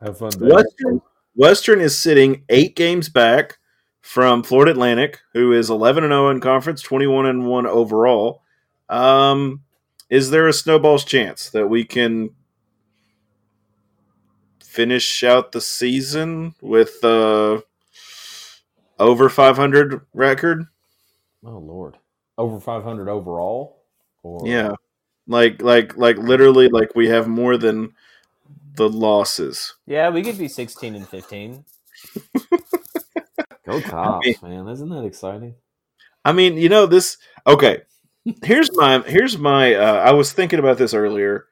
[0.01, 0.51] Have fun, baby.
[0.53, 1.01] Western
[1.36, 3.57] Western is sitting eight games back
[4.06, 8.43] from Florida Atlantic, who is eleven and zero in conference, twenty one and one overall.
[8.88, 9.64] Um,
[10.12, 12.30] is there a snowball's chance that we can
[14.64, 17.62] finish out the season with uh
[18.99, 20.68] over five hundred record?
[21.43, 21.97] Oh lord,
[22.38, 23.82] over five hundred overall.
[24.22, 24.74] Or Yeah,
[25.28, 27.93] like like like literally like we have more than
[28.76, 29.74] the losses.
[29.88, 31.66] Yeah, we could be 16 and 15.
[33.82, 34.67] go tops, mean- man.
[34.67, 35.55] Isn't that exciting?
[36.23, 37.17] I mean, you know this.
[37.45, 37.82] Okay,
[38.43, 39.76] here's my here's my.
[39.76, 41.45] Uh, I was thinking about this earlier,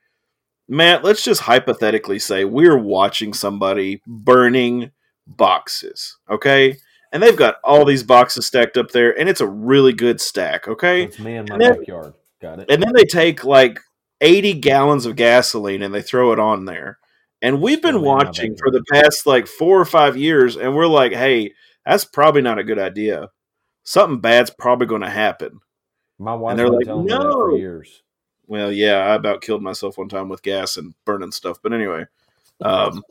[0.68, 1.04] Matt.
[1.04, 4.92] Let's just hypothetically say we're watching somebody burning
[5.28, 6.78] boxes, okay,
[7.12, 10.68] and they've got all these boxes stacked up there, and it's a really good stack,
[10.68, 12.14] okay, It's me in my then- backyard.
[12.42, 12.70] Got it.
[12.70, 13.80] and then they take like
[14.20, 16.98] eighty gallons of gasoline and they throw it on there,
[17.42, 20.58] and we've been Still in my watching for the past like four or five years,
[20.58, 21.54] and we're like, hey,
[21.86, 23.30] that's probably not a good idea.
[23.84, 25.60] Something bad's probably going to happen.
[26.20, 28.04] My wife's they're like, that for "No." years.
[28.48, 31.60] Well, yeah, I about killed myself one time with gas and burning stuff.
[31.62, 32.06] But anyway,
[32.62, 33.04] um,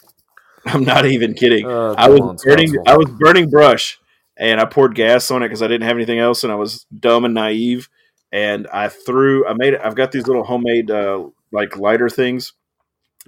[0.66, 1.66] I'm not even kidding.
[1.66, 2.68] Uh, I was on, burning.
[2.68, 2.94] Scottsville.
[2.94, 3.98] I was burning brush,
[4.36, 6.86] and I poured gas on it because I didn't have anything else, and I was
[6.98, 7.88] dumb and naive.
[8.32, 9.46] And I threw.
[9.46, 9.76] I made.
[9.76, 12.52] I've got these little homemade uh, like lighter things.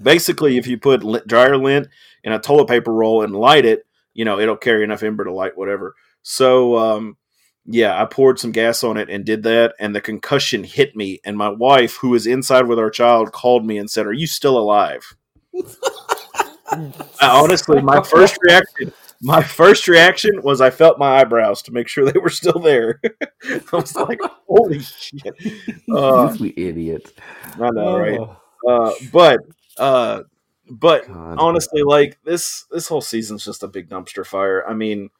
[0.03, 1.89] Basically, if you put lint, dryer lint
[2.25, 3.86] in a toilet paper roll and light it,
[4.17, 5.95] you know it'll carry enough ember to light whatever.
[6.23, 7.17] So, um,
[7.67, 11.21] yeah, I poured some gas on it and did that, and the concussion hit me.
[11.25, 14.27] And my wife, who was inside with our child, called me and said, "Are you
[14.27, 15.15] still alive?"
[16.69, 16.91] I,
[17.21, 18.93] honestly, my first reaction,
[19.23, 23.01] my first reaction was I felt my eyebrows to make sure they were still there.
[23.45, 25.35] I was like, "Holy shit!"
[25.93, 27.13] Uh, you idiot.
[27.61, 28.19] I know, right?
[28.19, 28.37] Oh,
[28.69, 29.39] Uh, but,
[29.79, 30.23] uh,
[30.69, 31.39] but God.
[31.39, 34.67] honestly, like this, this whole season's just a big dumpster fire.
[34.69, 35.11] I mean,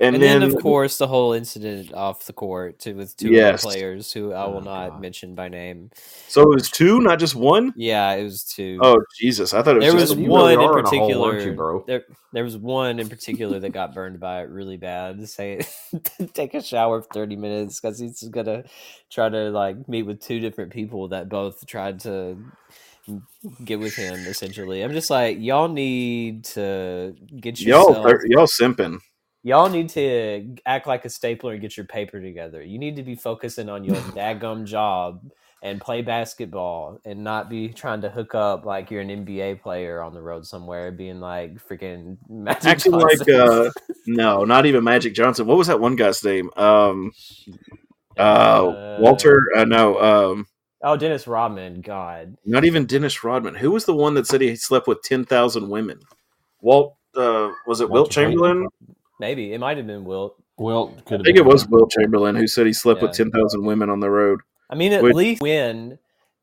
[0.00, 3.30] and, And, then, then, of course, the whole incident off the court to, with two
[3.30, 3.62] Yes.
[3.62, 5.00] players who I will Oh, not God.
[5.02, 5.90] mention by name.
[6.26, 7.74] so it was two, not just one.
[7.76, 8.78] Yeah, it was two.
[8.82, 9.52] Oh Jesus!
[9.52, 11.38] I thought it was there was you one really in are in hole, particular.
[11.38, 11.84] you, bro?
[11.86, 15.28] There, there was one in particular that got burned by it really bad.
[15.28, 15.60] Say,
[16.32, 18.64] take a shower for thirty minutes because he's gonna
[19.10, 22.38] try to like meet with two different people that both tried to
[23.64, 24.14] get with him.
[24.26, 27.94] Essentially, I'm just like, y'all need to get y'all.
[28.26, 28.98] Y'all simping.
[29.42, 32.62] Y'all need to act like a stapler and get your paper together.
[32.62, 35.20] You need to be focusing on your daggum job
[35.62, 40.02] and play basketball and not be trying to hook up like you're an NBA player
[40.02, 43.70] on the road somewhere, being like freaking Magic Acting like uh,
[44.06, 45.46] no, not even Magic Johnson.
[45.46, 46.50] What was that one guy's name?
[46.56, 47.12] Um,
[48.18, 49.46] uh, Walter.
[49.56, 50.46] Uh, no, um,
[50.84, 51.80] oh Dennis Rodman.
[51.80, 53.56] God, not even Dennis Rodman.
[53.56, 55.98] Who was the one that said he slept with ten thousand women?
[56.60, 56.94] Walt.
[57.16, 58.68] Uh, was it Wilt Walter Chamberlain?
[59.20, 60.36] maybe it might have been Wilt.
[60.58, 63.24] Wilt could I think it was Wilt Chamberlain who said he slept with Yeah.
[63.24, 64.40] ten thousand women on the road.
[64.70, 65.98] I mean, at Which- least win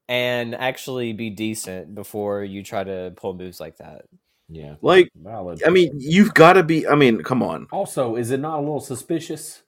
[0.09, 4.05] and actually be decent before you try to pull moves like that.
[4.49, 5.61] Yeah, Like, valid.
[5.65, 6.85] I mean, you've got to be.
[6.85, 7.67] I mean, come on.
[7.71, 9.61] also, is it not a little suspicious?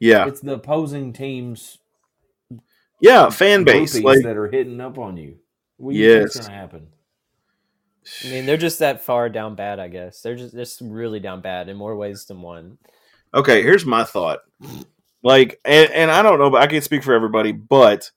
[0.00, 1.78] Yeah, It's the opposing team's
[3.00, 3.28] yeah.
[3.30, 5.36] Fan base, like, that are hitting up on you.
[5.76, 6.46] What do you think's Yes.
[6.46, 6.86] going to happen?
[8.24, 10.22] I mean, they're just that far down bad, I guess.
[10.22, 12.78] They're just just really down bad in more ways than one.
[13.34, 13.62] okay.
[13.62, 14.40] Here's my thought.
[15.22, 17.52] Like, and, and I don't know, but I can't speak for everybody.
[17.52, 18.10] But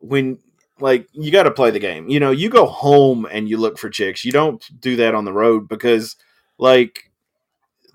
[0.00, 0.38] when,
[0.80, 2.08] like, you got to play the game.
[2.10, 4.24] You know, you go home and you look for chicks.
[4.24, 6.16] You don't do that on the road because,
[6.58, 7.10] like,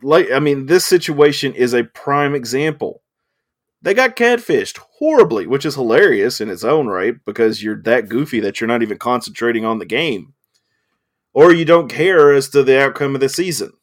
[0.01, 3.02] like I mean, this situation is a prime example.
[3.83, 8.39] They got catfished horribly, which is hilarious in its own right because you're that goofy
[8.39, 10.33] that you're not even concentrating on the game,
[11.33, 13.73] or you don't care as to the outcome of the season.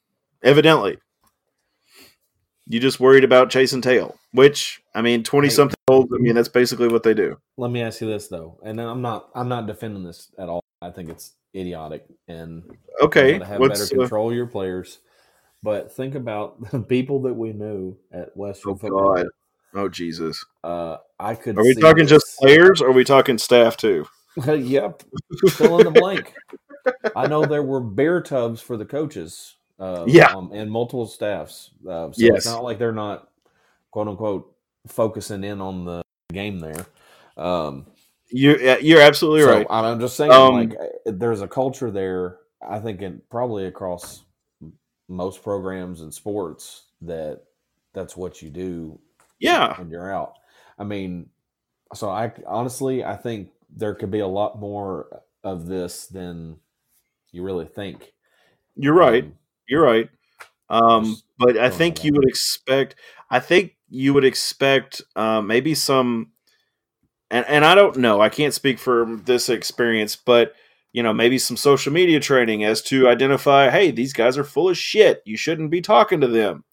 [0.43, 0.97] Evidently,
[2.67, 4.17] you just worried about chasing tail.
[4.33, 6.11] Which I mean, twenty something olds.
[6.15, 7.37] I mean, that's basically what they do.
[7.59, 10.65] Let me ask you this though, and I'm not I'm not defending this at all.
[10.81, 12.63] I think it's idiotic and
[13.03, 15.01] Okay, gotta have better uh, control your players.
[15.63, 19.17] But think about the people that we knew at Western oh football.
[19.17, 19.27] god,
[19.75, 20.45] oh Jesus.
[20.65, 21.59] Uh, I could.
[21.59, 24.07] Are we see talking just players, or are we talking staff too?
[24.47, 25.03] yep.
[25.51, 26.35] Fill in the blank.
[27.15, 29.57] I know there were bear tubs for the coaches.
[29.79, 30.33] Uh, Yeah.
[30.35, 31.71] um, and multiple staffs.
[31.87, 32.37] Uh, so Yes.
[32.39, 33.29] it's not like they're not
[33.91, 34.55] quote unquote
[34.87, 36.03] focusing in on the
[36.33, 36.87] game there.
[37.37, 37.87] Um,
[38.29, 39.67] You're you're absolutely so right.
[39.71, 42.39] I'm just saying, Um, like, uh, there's a culture there.
[42.67, 44.23] I think, in, probably across
[45.09, 47.43] most programs and sports, that
[47.95, 49.01] that's what you do
[49.41, 50.35] Yeah, when you're out.
[50.79, 51.29] I mean,
[51.95, 56.57] so I honestly, I think there could be a lot more of this than
[57.33, 58.13] you really think.
[58.77, 59.25] you're right.
[59.25, 59.33] Um,
[59.69, 60.09] You're right.
[60.69, 62.95] Um, but I think you would expect.
[63.31, 66.31] I think you would expect uh, maybe some,
[67.31, 68.21] and and I don't know.
[68.21, 70.55] I can't speak for this experience, but
[70.93, 73.71] you know, maybe some social media training as to identify.
[73.71, 75.23] Hey, these guys are full of shit.
[75.25, 76.65] You shouldn't be talking to them.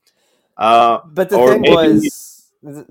[0.58, 2.37] Uh, But the thing maybe- was,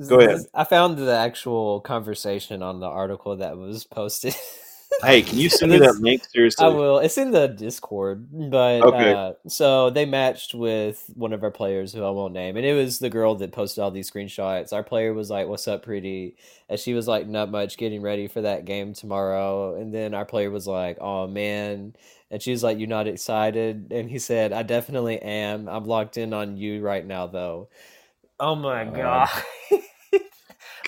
[0.07, 0.41] Go ahead.
[0.55, 4.35] I found the actual conversation on the article that was posted.
[5.03, 6.23] hey, can you send me that link?
[6.33, 6.65] Seriously.
[6.65, 6.99] I will.
[6.99, 9.13] It's in the Discord, but Okay.
[9.13, 12.73] uh, so they matched with one of our players who I won't name, and it
[12.73, 14.73] was the girl that posted all these screenshots.
[14.73, 16.37] Our player was like, "What's up, pretty?"
[16.71, 20.25] and she was like, "Not much, getting ready for that game tomorrow." And then our
[20.25, 21.95] player was like, "Oh man,"
[22.31, 25.69] and she was like, "You're not excited?" And he said, "I definitely am.
[25.69, 27.69] I'm locked in on you right now, though."
[28.39, 29.29] Oh my uh, God.
[29.29, 29.43] god!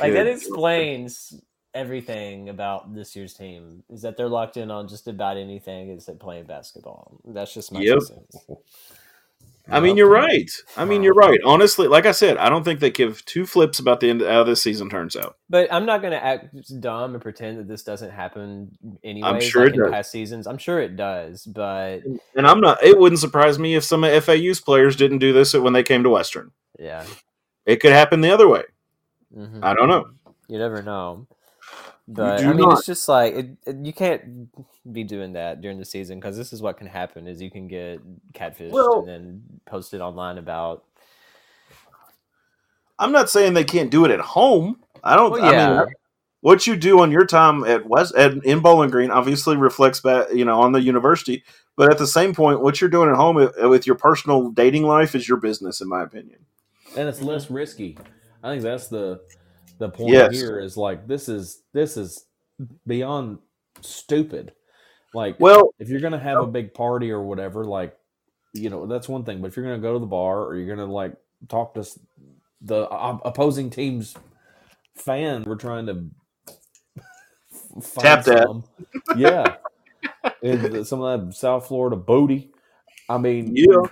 [0.01, 1.41] like that Good explains
[1.75, 6.19] everything about this year's team is that they're locked in on just about anything except
[6.19, 7.21] playing basketball.
[7.25, 7.99] That's just my Yep.
[8.47, 8.57] two.
[9.71, 10.51] I mean, you're right.
[10.79, 11.39] I mean, you're right.
[11.45, 14.43] Honestly, like I said, I don't think they give two flips about the end how
[14.43, 15.37] this season turns out.
[15.51, 18.71] But I'm not going to act dumb and pretend that this doesn't happen
[19.05, 19.41] anyway.
[19.41, 19.91] sure like it in does.
[19.93, 20.47] past seasons.
[20.47, 21.99] I'm sure it does, but
[22.35, 22.83] And I'm not.
[22.83, 26.03] It wouldn't surprise me if some of FAU's players didn't do this when they came
[26.03, 26.51] to Western.
[26.79, 27.05] yeah,
[27.69, 28.63] It could happen the other way.
[29.37, 29.63] Mhm.
[29.63, 30.09] I don't know.
[30.49, 31.27] you never know.
[32.11, 32.79] But do I mean, not.
[32.79, 34.49] it's just like it, it, you can't
[34.91, 37.69] be doing that during the season because this is what can happen: is you can
[37.69, 38.01] get
[38.33, 40.85] catfished Well- and then posted online about.
[42.99, 44.81] I'm not saying they can't do it at home.
[45.05, 45.31] I don't.
[45.31, 45.79] Well, I yeah.
[45.81, 45.87] mean,
[46.41, 50.29] what you do on your time at West at, in Bowling Green obviously reflects back,
[50.33, 51.45] you know, on the university.
[51.77, 55.15] But at the same point, what you're doing at home with your personal dating life
[55.15, 56.39] is your business, in my opinion.
[56.99, 57.55] And it's less mm-hmm.
[57.55, 57.99] risky.
[58.43, 59.21] I think that's the
[59.79, 60.35] the point Yes.
[60.35, 62.27] here is like this is this is
[62.87, 63.39] beyond
[63.81, 64.53] stupid.
[65.15, 66.47] Like, Well, if you're gonna have a oh.
[66.47, 67.97] big party or whatever, like
[68.53, 69.41] you know that's one thing.
[69.41, 71.15] But if you're gonna go to the bar or you're gonna like
[71.49, 71.87] talk to
[72.61, 74.15] the opposing team's
[74.97, 76.11] fan, we're trying to
[76.49, 78.63] f- find Tap that.
[79.17, 79.57] yeah,
[80.43, 82.51] and some of that South Florida booty.
[83.09, 83.87] I mean, Yeah.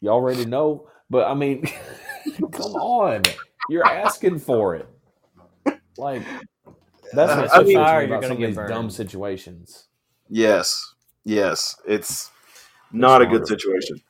[0.00, 1.68] you already know, but I mean,
[2.52, 3.22] come on,
[3.68, 4.88] you're asking for it.
[5.96, 6.22] Like
[7.12, 8.90] that's Uh, what's I mean- frustrating Fire, you're about gonna some of get these dumb
[8.90, 9.88] situations.
[10.28, 10.94] yes,
[11.24, 12.30] yes, it's
[12.92, 14.00] not a good situation.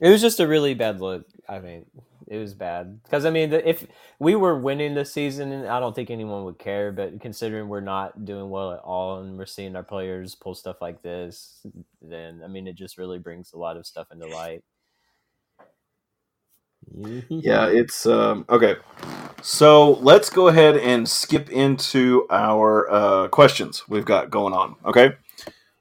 [0.00, 1.26] It was just a really bad look.
[1.48, 1.84] I mean,
[2.26, 3.86] it was bad because I mean, if
[4.18, 6.90] we were winning this season, I don't think anyone would care.
[6.92, 10.76] But considering we're not doing well at all, and we're seeing our players pull stuff
[10.80, 11.66] like this,
[12.00, 14.62] then I mean, it just really brings a lot of stuff into light.
[17.28, 18.76] Yeah, it's um, okay.
[19.42, 24.76] So let's go ahead and skip into our uh, questions we've got going on.
[24.84, 25.12] Okay,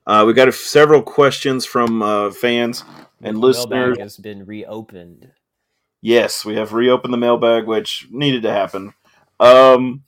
[0.05, 2.83] uh, we got a, several questions from uh, fans
[3.21, 3.69] and listeners.
[3.69, 5.31] Mailbag has been reopened.
[6.01, 8.93] Yes, we have reopened the mailbag, which needed to happen.
[9.39, 10.03] Um,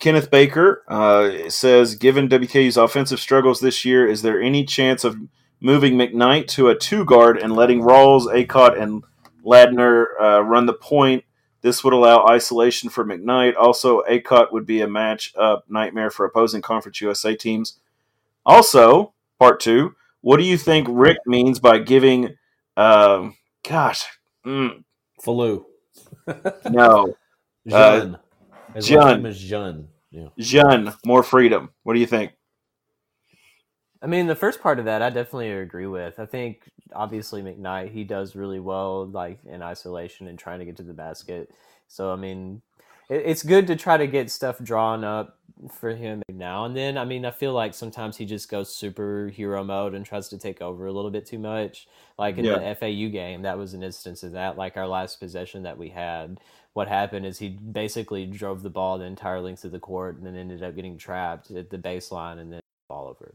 [0.00, 5.16] Kenneth Baker uh, says, given WKU's offensive struggles this year, is there any chance of
[5.60, 9.04] moving McKnight to a two guard and letting Rawls, Akot, and
[9.42, 11.24] Lander uh, run the point?
[11.62, 13.54] This would allow isolation for McKnight.
[13.56, 17.78] Also, Akot would be a match up nightmare for opposing Conference USA teams.
[18.44, 22.36] Also, part two, what do you think Rick means by giving,
[22.76, 24.06] um, gosh,
[24.44, 24.82] mm,
[25.24, 25.64] Fallou.
[26.70, 27.14] no,
[27.66, 28.18] Jun.
[28.74, 28.98] His Jun.
[28.98, 29.88] last name is Jun.
[30.10, 30.28] Yeah.
[30.38, 31.70] Jun, more freedom.
[31.84, 32.32] What do you think?
[34.02, 36.18] I mean, the first part of that, I definitely agree with.
[36.18, 36.62] I think
[36.94, 40.92] obviously McKnight, he does really well, like in isolation and trying to get to the
[40.94, 41.50] basket.
[41.88, 42.62] So I mean,
[43.08, 45.38] it, it's good to try to get stuff drawn up
[45.70, 46.98] for him now and then.
[46.98, 50.60] I mean, I feel like sometimes he just goes superhero mode and tries to take
[50.60, 51.86] over a little bit too much.
[52.18, 52.58] Like in Yeah.
[52.58, 54.58] the FAU game, that was an instance of that.
[54.58, 56.40] Like our last possession that we had,
[56.72, 60.26] what happened is he basically drove the ball the entire length of the court and
[60.26, 63.34] then ended up getting trapped at the baseline and then all over.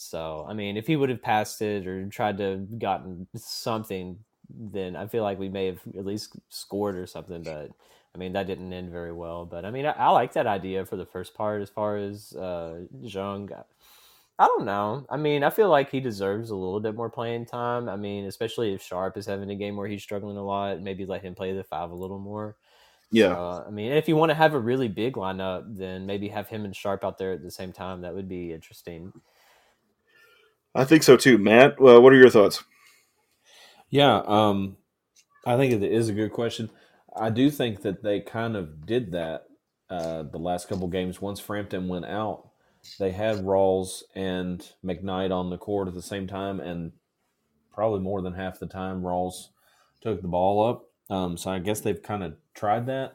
[0.00, 4.24] So, I mean, if he would have passed it or tried to have gotten something,
[4.48, 7.42] then I feel like we may have at least scored or something.
[7.42, 7.72] But
[8.14, 9.44] I mean, that didn't end very well.
[9.44, 12.32] But I mean, I, I like that idea for the first part as far as
[12.34, 13.50] uh, Jung.
[14.38, 15.04] I don't know.
[15.10, 17.88] I mean, I feel like he deserves a little bit more playing time.
[17.88, 21.06] I mean, especially if Sharp is having a game where he's struggling a lot, maybe
[21.06, 22.56] let him play the five a little more.
[23.10, 26.28] Yeah, Uh, I mean, if you want to have a really big lineup, then maybe
[26.28, 28.02] have him and Sharp out there at the same time.
[28.02, 29.12] That would be interesting.
[30.78, 31.38] I think so too.
[31.38, 32.62] Matt, well, what are your thoughts?
[33.90, 34.76] Yeah, um,
[35.44, 36.70] I think it is a good question.
[37.16, 39.46] I do think that they kind of did that
[39.90, 41.20] uh, the last couple games.
[41.20, 42.50] Once Frampton went out,
[43.00, 46.92] they had Rawls and McKnight on the court at the same time, and
[47.72, 49.48] probably more than half the time Rawls
[50.00, 50.84] took the ball up.
[51.10, 53.14] Um, so I guess they've kind of tried that.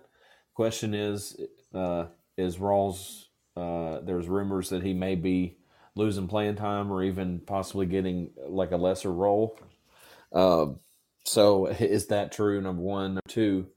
[0.54, 1.40] Question is,
[1.74, 2.08] uh,
[2.38, 3.28] is Rawls?
[3.56, 5.60] Uh, there's rumors that he may be
[5.96, 9.58] losing playing time or even possibly getting like a lesser role.
[10.34, 10.80] Um,
[11.26, 12.62] so is that true?
[12.62, 13.68] Number one, number two,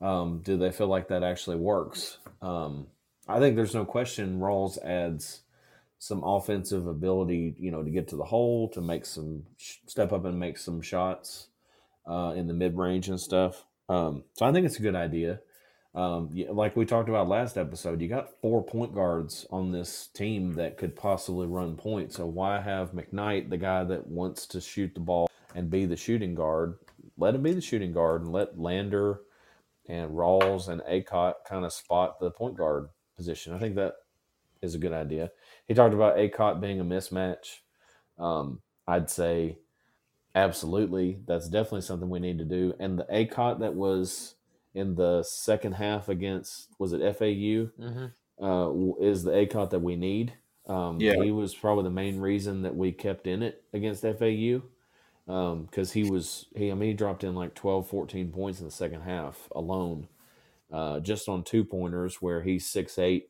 [0.00, 2.18] um, do they feel like that actually works?
[2.40, 2.86] Um,
[3.26, 5.42] I think there's no question Rawls adds
[5.98, 10.24] some offensive ability, you know, to get to the hole, to make some step up
[10.24, 11.48] and make some shots
[12.08, 13.64] uh, in the mid range and stuff.
[13.88, 15.40] Um, so I think it's a good idea.
[15.98, 20.52] Um, like we talked about last episode, you got four point guards on this team
[20.54, 22.14] that could possibly run points.
[22.14, 25.96] So why have McKnight, the guy that wants to shoot the ball and be the
[25.96, 26.78] shooting guard,
[27.16, 29.22] let him be the shooting guard and let Lander
[29.88, 33.52] and Rawls and Akot kind of spot the point guard position.
[33.52, 33.94] I think that
[34.62, 35.32] is a good idea.
[35.66, 37.56] He talked about Akot being a mismatch.
[38.20, 39.58] Um, I'd say
[40.36, 42.74] absolutely that's definitely something we need to do.
[42.78, 44.36] And the Akot that was
[44.78, 48.44] in the second half against was it FAU Mm-hmm.
[48.44, 50.32] uh, is the Akot that we need.
[50.66, 51.22] Um, Yeah.
[51.22, 54.62] he was probably the main reason that we kept in it against FAU
[55.26, 58.70] because he was he I mean he dropped in like 12 14 points in the
[58.72, 60.08] second half alone
[60.72, 63.28] uh, just on two pointers where he's six eight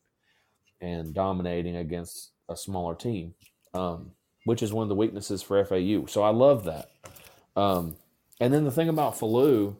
[0.80, 3.34] and dominating against a smaller team
[3.74, 4.12] um,
[4.44, 6.88] which is one of the weaknesses for FAU so I love that
[7.56, 7.96] um,
[8.40, 9.76] and then the thing about Fallou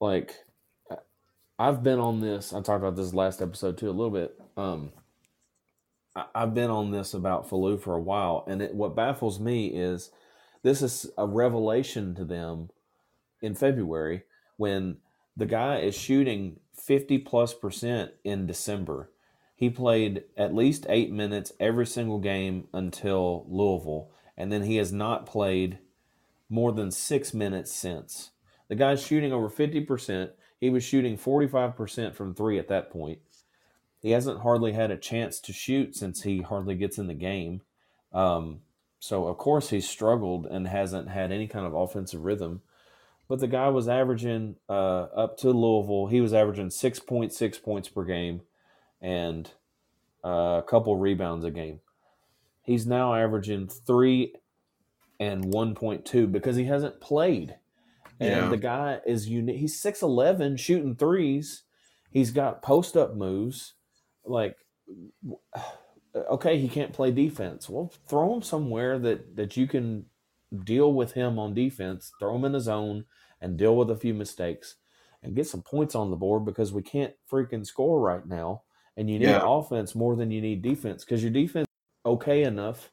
[0.00, 0.45] like I-
[1.58, 4.92] I've been on this I talked about this last episode too a little bit um,
[6.14, 9.68] I- I've been on this about Fallou for a while and it, what baffles me
[9.68, 10.10] is
[10.62, 12.70] this is a revelation to them
[13.40, 14.24] in February
[14.56, 14.96] when
[15.36, 19.10] the guy is shooting 50 plus percent in December.
[19.54, 24.92] He played at least eight minutes every single game until Louisville, and then he has
[24.92, 25.78] not played
[26.48, 28.30] more than six minutes since.
[28.68, 30.30] The guy's shooting over 50%.
[30.58, 33.18] He was shooting 45% from three at that point.
[34.00, 37.62] He hasn't hardly had a chance to shoot since he hardly gets in the game.
[38.12, 38.60] Um,
[38.98, 42.62] so of course he's struggled and hasn't had any kind of offensive rhythm.
[43.28, 46.06] But the guy was averaging uh, up to Louisville.
[46.06, 48.42] He was averaging six point six points per game
[49.00, 49.50] and
[50.24, 51.80] uh, a couple rebounds a game.
[52.62, 54.34] He's now averaging three
[55.18, 57.56] and one point two because he hasn't played.
[58.20, 58.48] And Yeah.
[58.50, 59.58] the guy is unique.
[59.58, 61.64] He's six eleven shooting threes.
[62.10, 63.74] He's got post up moves.
[64.24, 64.56] Like
[66.14, 67.68] okay, he can't play defense.
[67.68, 70.06] Well, throw him somewhere that that you can
[70.64, 72.12] deal with him on defense.
[72.18, 73.04] Throw him in the zone
[73.40, 74.76] and deal with a few mistakes
[75.22, 78.62] and get some points on the board because we can't freaking score right now.
[78.96, 79.42] And you need Yeah.
[79.44, 81.66] offense more than you need defense because your defense
[82.06, 82.92] okay enough,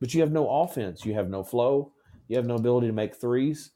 [0.00, 1.04] but you have no offense.
[1.06, 1.92] You have no flow.
[2.28, 3.70] You have no ability to make threes.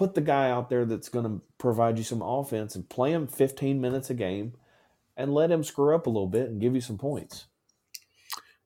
[0.00, 3.26] Put the guy out there that's going to provide you some offense and play him
[3.26, 4.54] 15 minutes a game
[5.14, 7.44] and let him screw up a little bit and give you some points.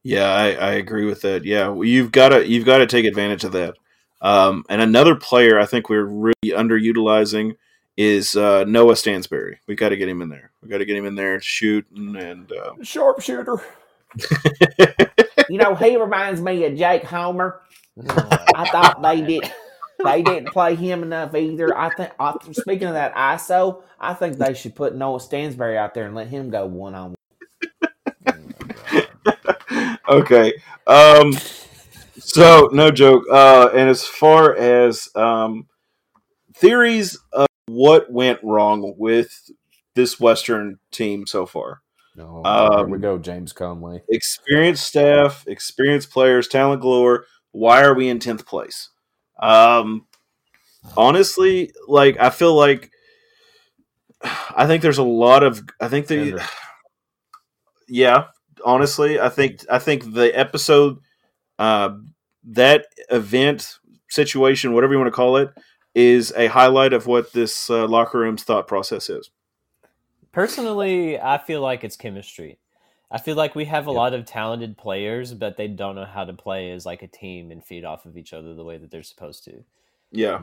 [0.04, 1.44] Yeah, I, I agree with that.
[1.44, 3.74] Yeah, well, you've got to you've got to take advantage of that.
[4.20, 7.56] Um, and another player I think we're really underutilizing
[7.96, 9.56] is uh, Noah Stansberry.
[9.66, 10.52] We got to get him in there.
[10.62, 12.52] We got to get him in there shooting and.
[12.52, 13.60] Uh, Sharpshooter.
[15.48, 17.60] you know, he reminds me of Jake Homer.
[18.08, 19.52] I thought they did.
[20.04, 21.76] They didn't play him enough either.
[21.76, 22.12] I think.
[22.18, 26.14] I, speaking of that ISO, I think they should put Noah Stansberry out there and
[26.14, 27.14] let him go one on.
[27.14, 27.16] One.
[30.08, 30.52] Okay.
[30.86, 31.32] Um,
[32.18, 33.24] so no joke.
[33.30, 35.66] Uh, and as far as um,
[36.54, 39.50] theories of what went wrong with
[39.94, 41.80] this Western team so far,
[42.16, 44.02] No, here Um, we go, James Conway.
[44.08, 47.24] experienced staff, experienced players, talent galore.
[47.52, 48.90] Why are we in tenth place?
[49.38, 50.06] Um,
[50.96, 52.90] honestly, like I feel like
[54.22, 56.42] I think there's a lot of I think the Fender.
[57.88, 58.24] yeah
[58.64, 60.96] honestly i think i think the episode
[61.58, 61.90] uh
[62.42, 63.78] that event
[64.08, 65.50] situation whatever you want to call it
[65.94, 69.28] is a highlight of what this uh, locker room's thought process is
[70.34, 72.58] Personally, I feel like it's chemistry.
[73.10, 73.96] I feel like we have a Yep.
[73.96, 77.50] lot of talented players, but they don't know how to play as like a team
[77.50, 79.64] and feed off of each other the way that they're supposed to.
[80.10, 80.40] yeah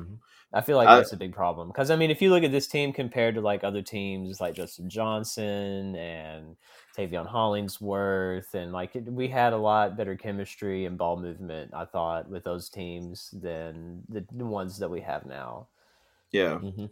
[0.53, 2.51] I feel like I- that's a big problem because I mean, if you look at
[2.51, 6.57] this team compared to like other teams like Justin Johnson and
[6.97, 11.85] Taveion Hollingsworth, and like it, we had a lot better chemistry and ball movement, I
[11.85, 15.67] thought, with those teams than the, the ones that we have now.
[16.31, 16.85] yeah Mm-hmm.
[16.87, 16.89] They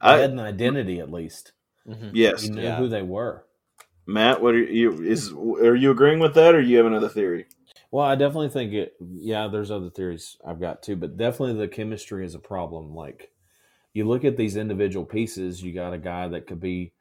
[0.00, 1.52] I, had an identity at least.
[1.86, 2.10] Mhm.
[2.14, 2.76] yes You knew Yeah.
[2.76, 3.44] who they were.
[4.12, 7.46] Matt what are you is are you agreeing with that or you have another theory
[7.90, 8.94] Well, I definitely think it.
[9.00, 12.94] Yeah, there's other theories I've got too, but definitely the chemistry is a problem.
[12.94, 13.32] Like,
[13.92, 16.92] you look at these individual pieces, you got a guy that could be,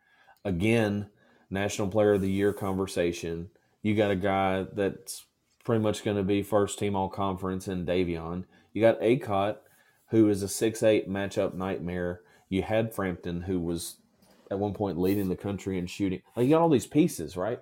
[0.43, 1.09] again,
[1.51, 3.49] National Player of the Year conversation.
[3.83, 5.25] You got a guy that's
[5.63, 8.45] pretty much going to be first team all conference in Dayvion.
[8.73, 9.57] You got Akot,
[10.09, 12.21] who is a six eight matchup nightmare.
[12.49, 13.97] You had Frampton, who was
[14.51, 16.21] at one point leading the country in shooting.
[16.35, 17.59] Like, you got all these pieces, right?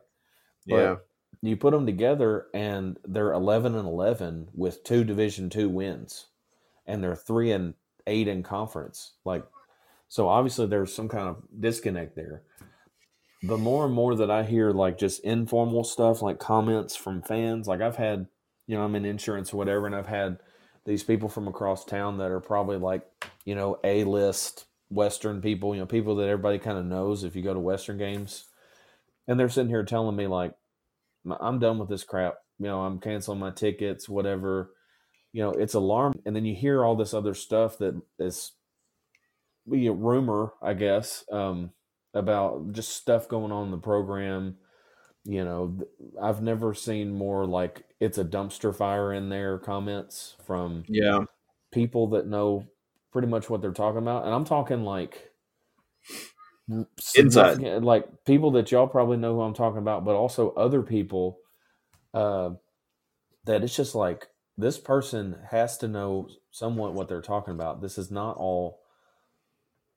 [0.67, 0.95] But yeah
[1.41, 6.27] you put them together and they're 11 and 11 with two division 2 wins
[6.85, 7.73] and they're 3 and
[8.05, 9.43] 8 in conference like
[10.07, 12.43] so obviously there's some kind of disconnect there
[13.43, 17.67] the more and more that i hear like just informal stuff like comments from fans
[17.67, 18.27] like i've had
[18.65, 20.39] you know i'm in insurance or whatever and i've had
[20.85, 23.05] these people from across town that are probably like
[23.45, 27.35] you know a list western people you know people that everybody kind of knows if
[27.35, 28.45] you go to western games
[29.27, 30.53] and they're sitting here telling me like
[31.39, 32.35] I'm done with this crap.
[32.59, 34.71] You know, I'm canceling my tickets, whatever.
[35.33, 36.21] You know, it's alarming.
[36.25, 38.53] And then you hear all this other stuff that is
[39.69, 41.71] you know, rumor, I guess, um,
[42.13, 44.57] about just stuff going on in the program.
[45.25, 45.79] You know,
[46.21, 51.19] I've never seen more like it's a dumpster fire in there comments from yeah
[51.73, 52.65] people that know
[53.13, 54.25] pretty much what they're talking about.
[54.25, 55.31] And I'm talking like
[57.15, 57.59] Inside.
[57.81, 61.39] like people that y'all probably know who I'm talking about, but also other people
[62.13, 62.51] uh,
[63.45, 64.27] that it's just like
[64.57, 67.81] this person has to know somewhat what they're talking about.
[67.81, 68.81] This is not all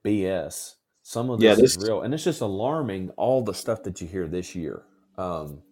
[0.06, 0.74] BS.
[1.02, 3.10] Some of Yeah, this, this- is real, and it's just alarming.
[3.12, 4.84] All the stuff that you hear this year
[5.18, 5.62] um,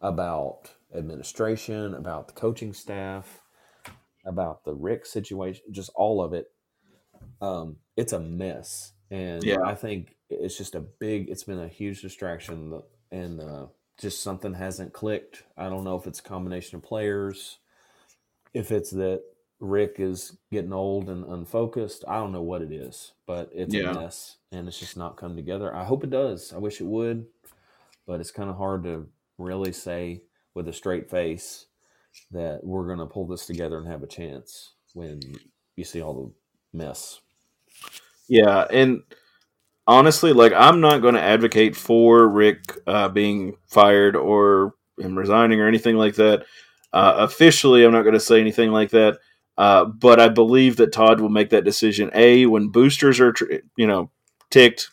[0.00, 3.42] about administration, about the coaching staff,
[4.26, 6.46] about the Rick situation, just all of it.
[7.40, 9.60] Um, it's a mess, and Yeah.
[9.64, 11.28] I think it's just a big.
[11.28, 13.66] It's been a huge distraction, and uh,
[14.00, 15.44] just something hasn't clicked.
[15.56, 17.58] I don't know if it's a combination of players,
[18.54, 19.22] if it's that
[19.58, 22.04] Rick is getting old and unfocused.
[22.06, 23.90] I don't know what it is, but it's Yeah.
[23.90, 25.74] a mess, and it's just not come together.
[25.74, 26.52] I hope it does.
[26.52, 27.26] I wish it would,
[28.06, 29.08] but it's kind of hard to
[29.38, 30.22] really say
[30.54, 31.66] with a straight face
[32.30, 35.20] that we're going to pull this together and have a chance when
[35.76, 36.14] you see all
[36.72, 37.20] the mess.
[38.28, 39.02] Yeah, and
[39.86, 45.60] honestly, like I'm not going to advocate for Rick uh, being fired or him resigning
[45.60, 46.44] or anything like that.
[46.92, 49.18] Uh, officially, I'm not going to say anything like that.
[49.58, 52.10] Uh, but I believe that Todd will make that decision.
[52.14, 54.10] A when boosters are, tr- you know,
[54.50, 54.90] ticked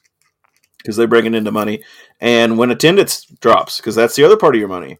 [0.77, 1.83] because they bring it into money,
[2.19, 4.99] and when attendance drops because that's the other part of your money.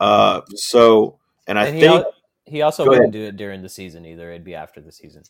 [0.00, 2.12] Uh, so, and I and he, think al-
[2.44, 4.30] he also wouldn't do it during the season either.
[4.30, 5.22] It'd be after the season.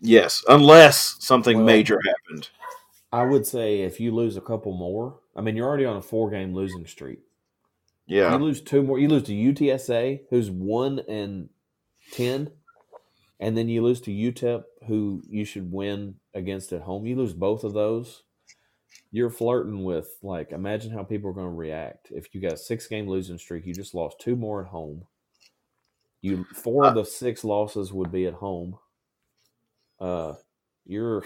[0.00, 2.48] Yes, unless something Well- major happened.
[3.12, 6.02] I would say if you lose a couple more, I mean, you're already on a
[6.02, 7.20] four game losing streak.
[8.06, 8.98] Yeah, You lose two more.
[8.98, 11.48] You lose to UTSA, who's one and
[12.12, 12.50] ten.
[13.40, 17.06] and then you lose to UTEP, who you should win against at home.
[17.06, 18.22] You lose both of those,
[19.12, 22.56] you're flirting with like imagine how people are going to react if you got a
[22.58, 23.66] six game losing streak.
[23.66, 25.06] You just lost two more at home.
[26.22, 28.78] You four uh, of the six losses would be at home.
[30.00, 30.34] Uh,
[30.84, 31.24] you're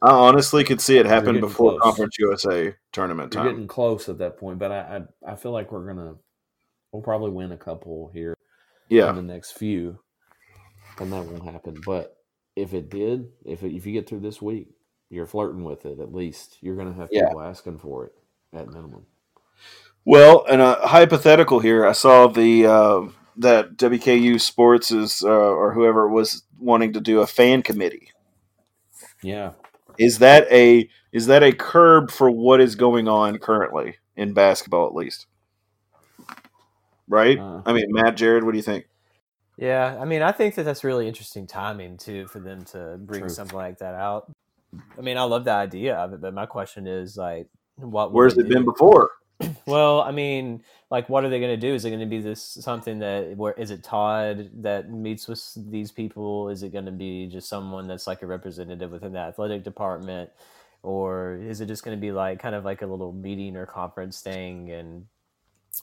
[0.00, 1.82] I honestly could see it happen before close.
[1.82, 3.44] Conference USA tournament time.
[3.44, 6.14] you're getting close at that point, but I, I I feel like we're gonna
[6.92, 8.34] we'll probably win a couple here
[8.88, 9.98] Yeah, in the next few,
[11.00, 11.76] and that won't happen.
[11.86, 12.16] But
[12.56, 14.68] if it did, if it, if you get through this week,
[15.10, 16.00] you're flirting with it.
[16.00, 17.26] At least you're gonna have Yeah.
[17.26, 18.12] people asking for it
[18.52, 19.06] at minimum.
[20.04, 23.02] Well, and a hypothetical here, I saw the uh,
[23.36, 28.10] that WKU Sports is uh, or whoever was wanting to do a fan committee.
[29.22, 29.52] Yeah,
[29.98, 34.86] Is that a is that a curb for what is going on currently in basketball,
[34.86, 35.26] at least?
[37.08, 37.38] Right.
[37.38, 38.86] Uh, I mean, Matt, Jared, what do you think?
[39.58, 43.20] Yeah, I mean, I think that that's really interesting timing too for them to bring
[43.20, 43.28] True.
[43.28, 44.32] something like that out.
[44.98, 48.12] I mean, I love the idea of it, but my question is like, what?
[48.12, 49.10] Where's they it been before?
[49.66, 51.74] Well, I mean, like, what are they going to do?
[51.74, 55.42] Is it going to be this something that where is it Todd that meets with
[55.70, 56.48] these people?
[56.48, 60.30] Is it going to be just someone that's like a representative within the athletic department,
[60.82, 63.66] or is it just going to be like kind of like a little meeting or
[63.66, 65.06] conference thing and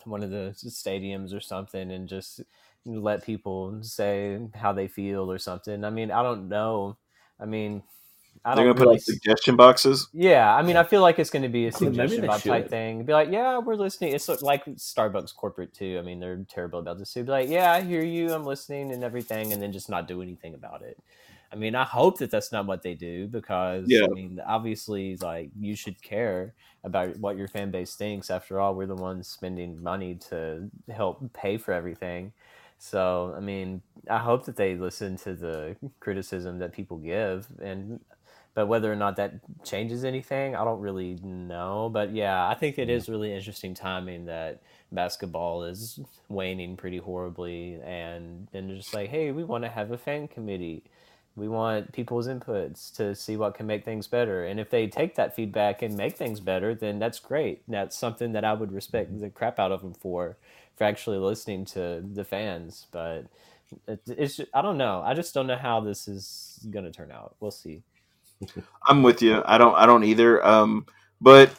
[0.06, 2.42] one of the stadiums or something, and just
[2.86, 5.84] let people say how they feel or something?
[5.84, 6.98] I mean, I don't know.
[7.40, 7.84] I mean,
[8.46, 10.08] I They're going to put like, suggestion boxes.
[10.14, 13.04] yeah, I mean, I feel like it's going to be a suggestion box type thing.
[13.04, 14.14] Be like, yeah, we're listening.
[14.14, 15.98] It's like Starbucks corporate too.
[16.00, 17.24] I mean, they're terrible about this too.
[17.24, 18.32] Be like, yeah, I hear you.
[18.34, 20.98] I'm listening and everything, and then just not do anything about it.
[21.52, 24.06] I mean, I hope that that's not what they do because Yeah.
[24.06, 28.30] I mean, obviously, like you should care about what your fan base thinks.
[28.30, 32.34] After all, we're the ones spending money to help pay for everything.
[32.78, 38.00] So, I mean, I hope that they listen to the criticism that people give, and
[38.54, 39.34] but whether or not that
[39.64, 41.90] changes anything, I don't really know.
[41.92, 47.80] But yeah, I think it is really interesting timing that basketball is waning pretty horribly,
[47.84, 50.84] and and just like, hey, we want to have a fan committee.
[51.36, 54.44] We want people's inputs to see what can make things better.
[54.46, 57.62] And if they take that feedback and make things better, then that's great.
[57.68, 60.38] That's something that I would respect the crap out of them for,
[60.76, 62.88] for actually listening to the fans.
[62.92, 63.28] But
[63.88, 65.02] it, it's I don't know.
[65.06, 67.36] I just don't know how this is going to turn out.
[67.40, 67.84] We'll see.
[68.88, 69.42] I'm with you.
[69.46, 69.76] I don't.
[69.76, 70.46] I don't either.
[70.46, 70.86] Um,
[71.22, 71.52] but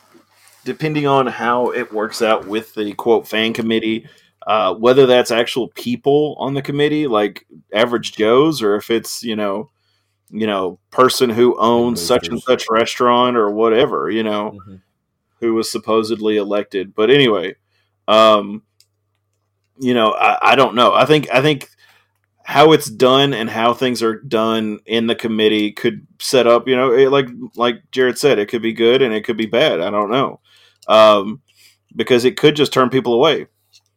[0.64, 4.07] depending on how it works out with the quote fan committee,
[4.47, 9.37] uh, whether that's actual people on the committee, like average Joes, or if it's you
[9.37, 9.70] know,
[10.31, 14.81] you know, person who owns such and such restaurant or whatever, you know, Mhm.
[15.41, 16.95] who was supposedly elected.
[16.95, 17.57] But anyway,
[18.09, 18.62] um,
[19.78, 20.93] you know, I, I don't know.
[20.95, 21.68] I think I think
[22.51, 26.66] how it's done and how things are done in the committee could set up.
[26.66, 29.46] You know, it, like like Jared said, it could be good and it could be
[29.46, 29.80] bad.
[29.80, 30.40] I don't know,
[30.88, 31.42] um,
[31.94, 33.46] because it could just turn people away.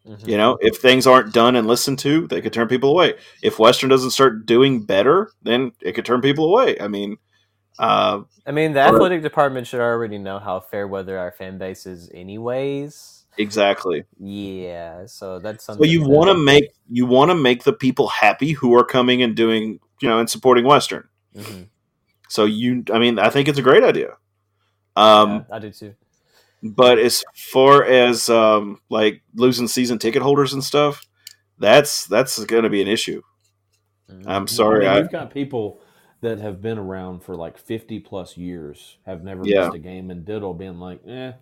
[0.08, 0.28] Mhm.
[0.28, 3.16] You know, if things aren't done and listened to, they could turn people away.
[3.42, 6.78] If Western doesn't start doing better, then it could turn people away.
[6.80, 7.18] I mean,
[7.80, 11.88] uh, I mean, the athletic department should already know how fair weather our fan base
[11.88, 13.23] is, anyways.
[13.38, 14.04] Exactly.
[14.20, 15.90] Yeah, so that's So something.
[15.90, 19.36] you want to make you want to make the people happy who are coming and
[19.36, 21.08] doing you know and supporting Western.
[21.36, 21.68] Mhm.
[22.30, 24.18] So you, I mean, I think it's a great idea.
[24.96, 25.96] Um, Yeah, I do too.
[26.64, 31.06] but as far as um, like losing season ticket holders and stuff,
[31.60, 33.22] that's that's going to be an issue.
[34.10, 34.24] Mhm.
[34.28, 34.86] I'm sorry.
[34.88, 35.80] I mean, I, we've got people
[36.22, 39.62] that have been around for like 50 plus years, have never Yeah.
[39.66, 41.34] missed a game, and diddle being like, eh,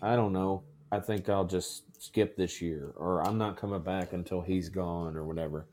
[0.00, 0.62] I don't know.
[0.90, 5.16] I think I'll just skip this year, or I'm not coming back until he's gone,
[5.16, 5.66] or whatever.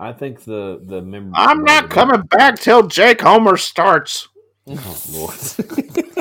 [0.00, 1.32] I think the the member.
[1.36, 4.28] I'm not coming back till Jake Homer starts.
[4.66, 5.34] Oh, Lord.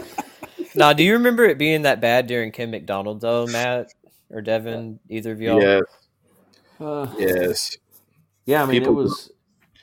[0.74, 3.92] Now, do you remember it being that bad during Ken McDonald though, Matt
[4.30, 5.00] or Devin?
[5.10, 5.62] Either of y'all?
[5.62, 5.84] Yes,
[6.80, 7.78] Uh, yes.
[8.46, 9.32] Yeah, I mean People- it was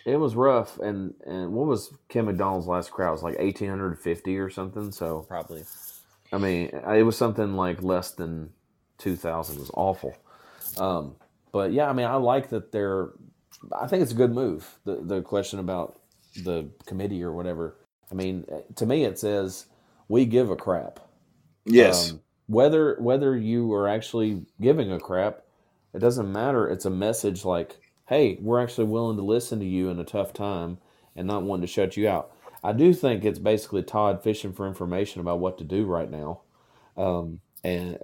[0.07, 3.11] it was rough, and and what was Ken McDonald's last crowd?
[3.11, 4.91] It was like eighteen hundred fifty or something.
[4.91, 5.63] So Probably.
[6.33, 8.51] I mean, it was something like less than
[8.99, 9.57] two thousand.
[9.57, 10.17] It was awful.
[10.79, 11.17] Um,
[11.53, 13.11] but yeah, I mean, I like that they're.
[13.79, 14.79] I think it's a good move.
[14.85, 15.99] The the question about
[16.45, 17.77] the committee or whatever.
[18.11, 18.45] I mean,
[18.77, 19.67] to me, it says
[20.09, 21.01] we give a crap.
[21.65, 22.13] Yes.
[22.13, 25.43] Um, whether whether you are actually giving a crap,
[25.95, 26.69] it doesn't matter.
[26.69, 30.33] It's a message like, "Hey, we're actually willing to listen to you in a tough
[30.33, 30.79] time
[31.17, 32.33] and not wanting to shut you out."
[32.63, 36.41] I do think it's basically Todd fishing for information about what to do right now,
[36.97, 37.99] um, and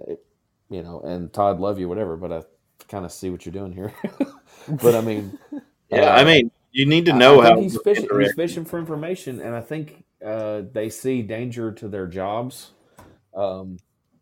[0.69, 2.15] you know, and Todd love you, whatever.
[2.17, 2.43] But I
[2.87, 3.93] kind of see what you're doing here.
[4.67, 5.37] but I mean,
[5.89, 6.15] yeah.
[6.15, 8.07] uh, I mean, You need to know I think how he's fishing.
[8.19, 12.71] He's fishing for information, and I think uh, they see danger to their jobs.
[13.35, 13.77] Um,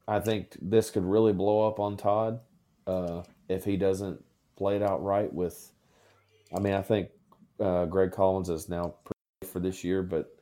[0.07, 2.41] I think this could really blow up on Todd
[2.87, 4.23] uh, if he doesn't
[4.55, 5.31] play it out right.
[5.31, 5.71] With,
[6.55, 7.09] I mean, I think
[7.59, 9.12] uh, Greg Collins is now pretty
[9.43, 10.35] for this year, but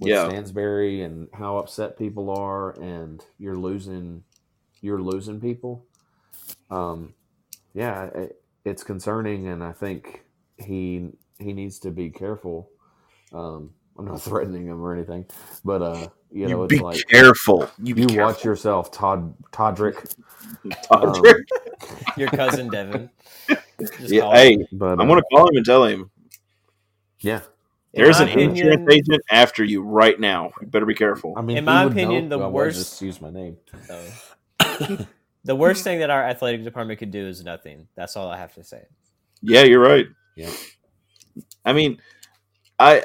[0.00, 0.24] with Yeah.
[0.24, 4.24] Stansbury and how upset people are, and you're losing,
[4.82, 5.86] you're losing people.
[6.70, 7.14] Um,
[7.74, 10.24] yeah, it, it's concerning, and I think
[10.58, 12.70] he he needs to be careful.
[13.32, 15.26] Um, I'm not threatening him or anything,
[15.64, 17.70] but uh, you know, You it's be like careful.
[17.78, 18.34] You be you careful.
[18.34, 20.14] watch yourself, Todd Toddrick.
[20.90, 21.44] Toddrick.
[22.16, 23.10] Your cousin Devin.
[23.98, 24.54] Just yeah, call him.
[24.58, 26.10] hey, But I'm uh, gonna call him and tell him
[27.20, 27.40] yeah.
[27.92, 30.52] In there's my an insurance agent after you right now.
[30.60, 31.34] You better be careful.
[31.36, 33.56] I mean, In my would know- opinion, the well, well, worst- Just use my name.
[33.86, 34.98] So,
[35.44, 37.88] the worst thing that our athletic department could do is nothing.
[37.96, 38.84] That's all I have to say.
[39.42, 40.06] Yeah, you're right.
[40.36, 40.50] Yeah.
[41.64, 42.00] I mean,
[42.78, 43.04] I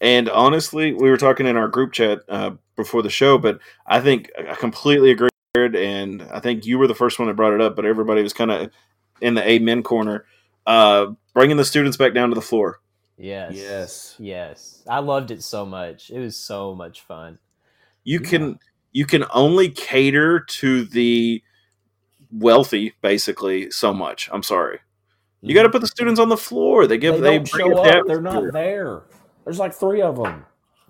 [0.00, 4.00] and honestly, we were talking in our group chat uh, before the show, but I
[4.00, 5.28] think I completely agree.
[5.54, 8.34] And I think you were the first one that brought it up, but everybody was
[8.34, 8.70] kind of
[9.22, 10.26] in the amen corner,
[10.66, 12.80] uh, bringing the students back down to the floor.
[13.18, 13.54] Yes.
[13.54, 14.14] Yes.
[14.18, 14.82] Yes.
[14.88, 16.10] I loved it so much.
[16.10, 17.38] It was so much fun.
[18.04, 18.58] You can
[18.92, 21.42] you can only cater to the
[22.30, 24.28] wealthy, basically, so much.
[24.32, 24.80] I'm sorry.
[25.42, 26.86] You got to put the students on the floor.
[26.86, 27.22] They give Mm-hmm.
[27.22, 28.06] They, they, don't show up.
[28.06, 29.02] They're not there.
[29.44, 30.44] There's like three of them.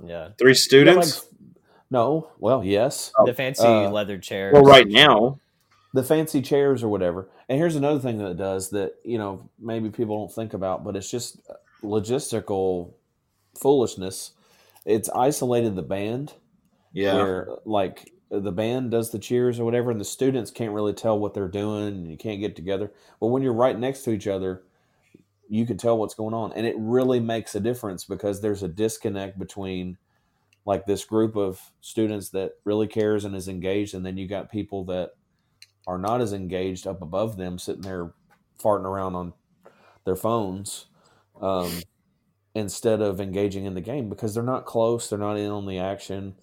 [0.04, 0.30] Yeah.
[0.38, 1.24] Three students.
[1.24, 1.32] like-
[1.90, 3.12] no, well, yes.
[3.24, 4.52] The fancy uh, leather chairs.
[4.52, 5.38] well, right now,
[5.94, 7.28] the fancy chairs or whatever.
[7.48, 10.82] And here's another thing that it does that you know maybe people don't think about,
[10.82, 11.38] but it's just
[11.86, 12.94] logistical
[13.58, 14.32] foolishness.
[14.84, 16.34] It's isolated the band
[16.92, 17.14] yeah.
[17.14, 21.18] where like the band does the cheers or whatever, and the students can't really tell
[21.18, 22.92] what they're doing, and you can't get together.
[23.20, 24.62] But when you're right next to each other,
[25.48, 28.68] you can tell what's going on, and it really makes a difference because there's a
[28.68, 29.96] disconnect between
[30.64, 34.50] like this group of students that really cares and is engaged, and then you got
[34.50, 35.12] people that
[35.86, 38.12] are not as engaged up above them, sitting there
[38.60, 39.32] farting around on
[40.04, 40.86] their phones.
[41.40, 41.72] Um,
[42.54, 45.78] instead of engaging in the game because they're not close, they're not in on the
[45.78, 46.34] action.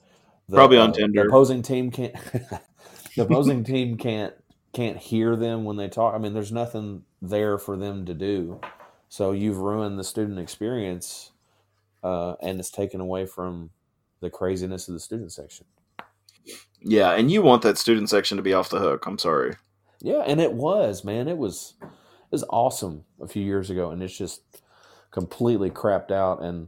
[0.47, 1.23] The, Probably on uh, Tinder.
[1.23, 2.13] The opposing team can't.
[3.15, 4.33] the opposing team can't
[4.73, 6.13] can't hear them when they talk.
[6.13, 8.61] I mean, there's nothing there for them to do.
[9.09, 11.31] So you've ruined the student experience,
[12.03, 13.69] uh, and it's taken away from
[14.21, 15.65] the craziness of the student section.
[16.81, 19.05] Yeah, and you want that student section to be off the hook.
[19.05, 19.55] I'm sorry.
[20.01, 21.87] Yeah, and it was man, it was it
[22.31, 24.41] was awesome a few years ago, and it's just
[25.13, 26.43] completely crapped out.
[26.43, 26.67] And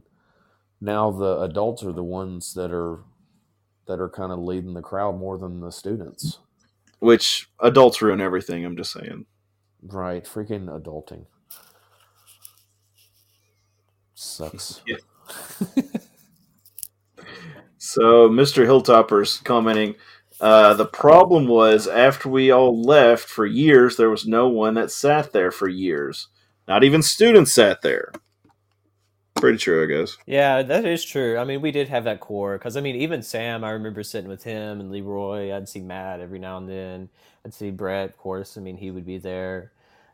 [0.80, 3.00] now the adults are the ones that are
[3.86, 6.38] that are kind of leading the crowd more than the students.
[7.00, 8.64] Which adults ruin everything.
[8.64, 9.26] I'm just saying.
[9.82, 11.26] Right, freaking adulting
[14.16, 14.82] sucks.
[14.86, 14.96] Yeah.
[17.78, 18.64] So Mr.
[18.64, 19.94] Hilltopper's commenting.
[20.40, 24.90] Uh, the problem was after we all left for years, there was no one that
[24.90, 26.28] sat there for years.
[26.68, 28.12] Not even students sat there.
[29.36, 30.16] Pretty true, I guess.
[30.26, 31.36] Yeah, that is true.
[31.36, 34.30] I mean, we did have that core because I mean, even Sam, I remember sitting
[34.30, 35.54] with him and Leroy.
[35.54, 37.08] I'd see Matt every now and then.
[37.44, 38.56] I'd see Brett, of course.
[38.56, 39.72] I mean, he would be there.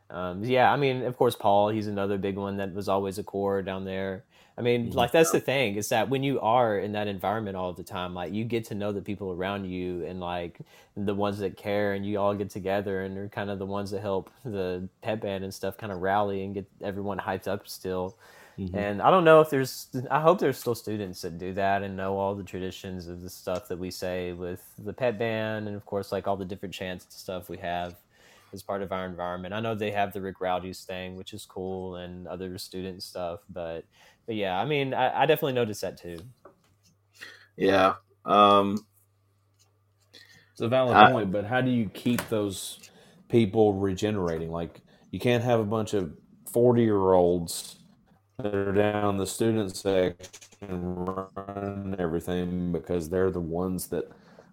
[0.09, 1.69] Um, yeah, I mean, of course, Paul.
[1.69, 4.23] He's another big one that was always a core down there.
[4.55, 7.73] I mean, like that's the thing is that when you are in that environment all
[7.73, 10.59] the time, like you get to know the people around you and like
[10.95, 13.89] the ones that care, and you all get together and they're kind of the ones
[13.91, 17.67] that help the pep band and stuff kind of rally and get everyone hyped up
[17.67, 18.15] still.
[18.73, 21.97] And I don't know if there's, I hope there's still students that do that and
[21.97, 25.75] know all the traditions of the stuff that we say with the pep band and
[25.75, 27.95] of course like all the different chants and stuff we have
[28.53, 29.53] as part of our environment.
[29.53, 33.41] I know they have the Rick Rowdy's thing, which is cool, and other student stuff,
[33.49, 33.85] but
[34.27, 36.17] but yeah, I mean, I, I definitely noticed that too.
[37.57, 37.95] Yeah.
[38.25, 38.77] Um,
[40.53, 42.79] It's a valid I- point, but how do you keep those
[43.29, 44.51] people regenerating?
[44.51, 44.81] Like,
[45.11, 46.13] you can't have a bunch of
[46.51, 47.77] 40 year olds
[48.37, 50.17] that are down the student section
[51.05, 54.05] run everything because they're the ones that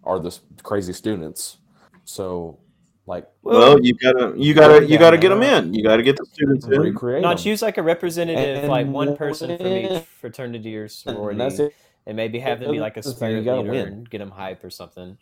[0.04, 1.58] are the crazy students.
[2.04, 2.58] So,
[3.06, 5.72] like, well, you gotta, you gotta, you gotta get them in.
[5.74, 6.80] You gotta get the students in.
[6.80, 7.44] recreate Not them.
[7.44, 9.92] choose like a representative, And like one person from win.
[9.92, 11.58] each fraternity or And sorority, that's
[12.06, 13.88] and, maybe have them be like a That's spirit you gotta leader win.
[13.88, 15.16] and get them hype or something.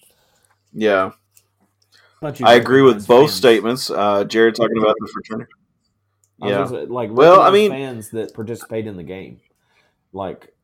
[0.73, 1.13] Yeah,
[2.21, 3.35] Why don't you I agree with both fans?
[3.35, 3.91] statements.
[3.91, 5.53] Uh, Jared talking about the fraternity.
[6.41, 6.78] I was Yeah.
[6.80, 9.41] say, like Well, I mean- fans that participate in the game,
[10.12, 10.55] like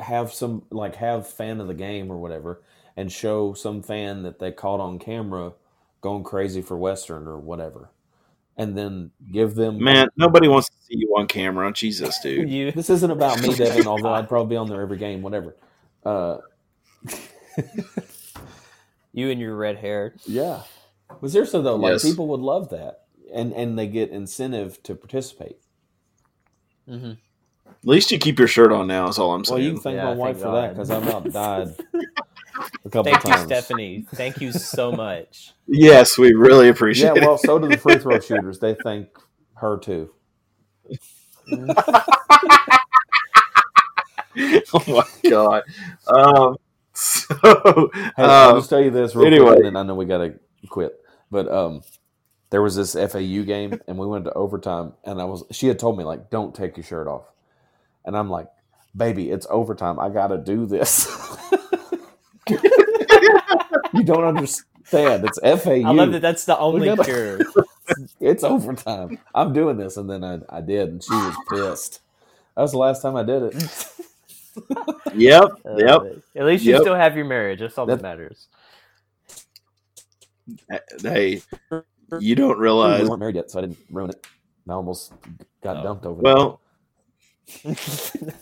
[0.00, 2.62] have some like have fan of the game or whatever,
[2.96, 5.52] and show some fan that they caught on camera
[6.00, 7.90] going crazy for Western or whatever.
[8.58, 11.72] and then give them Man, nobody wants to see you on camera.
[11.72, 12.50] Jesus, dude.
[12.50, 13.86] You This isn't about me, Devin.
[13.86, 15.56] Although I'd probably be on there every game, whatever.
[16.04, 16.36] Uh,
[19.12, 20.14] you and your red hair.
[20.26, 20.62] yeah,
[21.20, 22.04] but seriously though, like Yes.
[22.04, 23.01] people would love that,
[23.34, 25.58] and and they get incentive to participate.
[26.88, 27.12] hmm
[27.70, 29.08] At least you keep your shirt on now.
[29.08, 29.56] Is all I'm saying.
[29.56, 31.74] Well, you can thank Yeah, my thank wife for that because I about died
[32.84, 33.56] a couple of times.
[33.60, 33.76] Thank you.
[33.76, 34.06] Stephanie.
[34.16, 35.54] Thank you so much.
[35.68, 37.08] yes, we really appreciate.
[37.08, 37.08] It.
[37.08, 38.58] Yeah, appreciate well, so do the free throw shooters.
[38.60, 39.08] They thank
[39.56, 40.10] her too.
[44.74, 45.62] oh my god.
[46.06, 46.56] Um,
[46.94, 49.32] so, Hey, I'll uh, just tell you this real anyway.
[49.32, 50.34] quick, and then I know we got to
[50.68, 50.92] quit.
[51.30, 51.82] But um,
[52.52, 55.80] there was this FAU game, and we went to overtime, and I was she had
[55.80, 57.24] told me like, "Don't take your shirt off,"
[58.04, 58.46] and I'm like,
[58.96, 59.98] "Baby, it's overtime.
[59.98, 61.08] I got to do this."
[63.94, 65.24] you don't understand.
[65.24, 65.88] It's FAU.
[65.88, 66.22] I love that.
[66.22, 67.40] That's the only gotta- cure.
[68.20, 69.18] It's overtime.
[69.34, 72.00] I'm doing this, and then I, I did, and she was pissed.
[72.56, 73.88] That was the last time I did it.
[75.14, 76.02] yep, Uh, yep.
[76.36, 76.82] At least you Yep.
[76.82, 77.58] still have your marriage.
[77.60, 78.46] That's all that, That- matters.
[81.02, 81.42] Hey,
[82.20, 84.26] you don't realize we weren't married yet, so I didn't ruin it.
[84.68, 85.12] I almost
[85.62, 86.22] got dumped over.
[86.22, 86.34] that.
[86.34, 86.60] Well,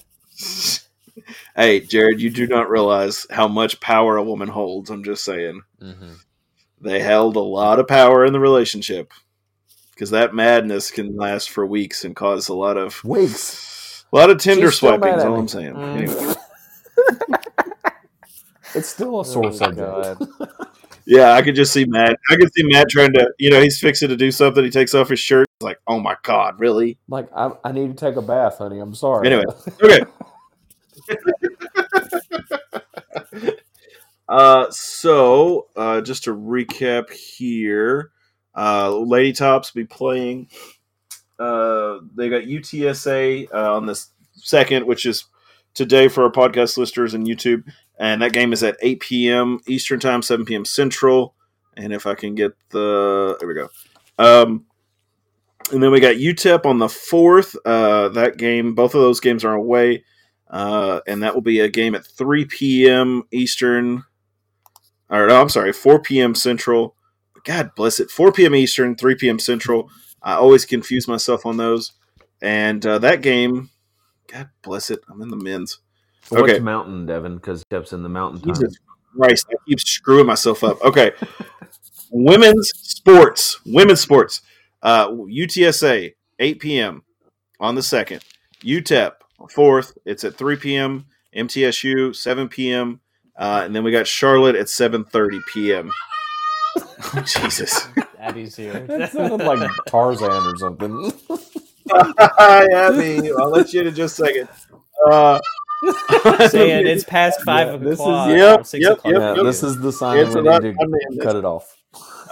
[1.57, 4.91] hey, Jared, you do not realize how much power a woman holds.
[4.91, 5.63] I'm just saying.
[5.81, 6.13] hmm
[6.81, 9.13] They held a lot of power in the relationship
[9.95, 14.05] because that madness can last for weeks and cause a lot of wigs.
[14.13, 15.15] a lot of Tinder She's swiping.
[15.15, 15.39] Is all.
[15.39, 15.75] I'm saying.
[15.75, 15.97] Mm.
[15.97, 16.35] Anyway,
[18.75, 20.23] It's still a sore Oh, subject.
[21.11, 22.17] Yeah, I could just see Matt.
[22.31, 24.63] I could see Matt trying to, you know, he's fixing to do something.
[24.63, 25.49] He takes off his shirt.
[25.59, 26.99] He's like, oh my god, really?
[27.09, 28.79] Like I, I need to take a bath, honey.
[28.79, 29.27] I'm sorry.
[29.27, 29.45] Anyway.
[29.83, 30.03] Okay.
[34.29, 38.13] Uh, so uh, just to recap here,
[38.57, 40.49] uh, Lady Tops be playing.
[41.41, 44.01] Uh, they got UTSA uh, on the
[44.35, 45.25] second, which is
[45.75, 47.65] today for our podcast listeners and YouTube,
[48.01, 49.61] and that game is at 8 p.m.
[49.69, 50.65] Eastern time, 7 p.m.
[50.65, 51.35] Central.
[51.77, 53.69] And if I can get the, there we go.
[54.19, 54.65] Um,
[55.71, 57.55] and then we got UTEP on the fourth.
[57.65, 60.03] Uh, that game, both of those games are away.
[60.49, 63.23] Uh, and that will be a game at 3 p.m.
[63.33, 64.03] Eastern.
[65.11, 66.35] Or no, I'm sorry, 4 p.m.
[66.35, 66.97] Central.
[67.45, 68.55] God bless it, 4 p.m.
[68.55, 69.39] Eastern, 3 p.m.
[69.39, 69.91] Central.
[70.23, 71.93] I always confuse myself on those.
[72.41, 73.69] And uh, that game,
[74.27, 75.81] God bless it, I'm in the men's.
[76.31, 76.59] What's Okay.
[76.61, 77.37] mountain, Devin?
[77.37, 78.55] Because Steps in the mountain time.
[78.55, 78.79] Jesus
[79.17, 80.81] Christ, I keep screwing myself up.
[80.85, 81.13] Okay,
[82.11, 84.41] women's sports, women's sports.
[84.83, 87.03] Uh, UTSA, 8 p.m.
[87.59, 88.25] on the second.
[88.63, 89.13] UTEP,
[89.51, 89.97] fourth.
[90.05, 91.07] It's at 3 p.m.
[91.37, 93.01] MTSU, 7 p.m.
[93.37, 95.91] Uh, and then we got Charlotte at 7:30 p.m.
[96.79, 97.89] Oh, Jesus.
[98.19, 98.85] Abby's here.
[98.89, 101.13] That sounded like Tarzan or something.
[101.91, 103.33] Hi, Abby.
[103.33, 104.49] I'll let you in just a second.
[105.11, 105.41] Uh,
[106.51, 108.29] saying it's past five Yeah, this is- o'clock.
[108.31, 109.13] Yep, six yep, o'clock.
[109.13, 109.45] yep, Yeah, yep.
[109.45, 110.77] this is the sign It's we need to to end
[111.17, 111.25] this.
[111.25, 111.77] cut it off.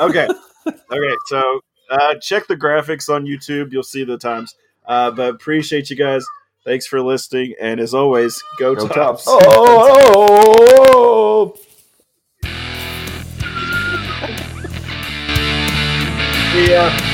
[0.00, 0.28] okay.
[0.66, 1.16] Okay.
[1.28, 3.72] So uh, check the graphics on YouTube.
[3.72, 4.54] You'll see the times.
[4.84, 6.26] Uh, but appreciate you guys.
[6.64, 7.54] Thanks for listening.
[7.58, 9.24] And as always, go, Go tops.
[9.24, 9.44] tops.
[9.46, 11.56] Oh,
[16.66, 17.07] Yeah.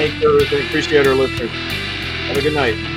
[0.00, 0.32] Thank you.
[0.32, 0.66] everything.
[0.66, 1.50] Appreciate our listeners.
[1.50, 2.89] Have a good night.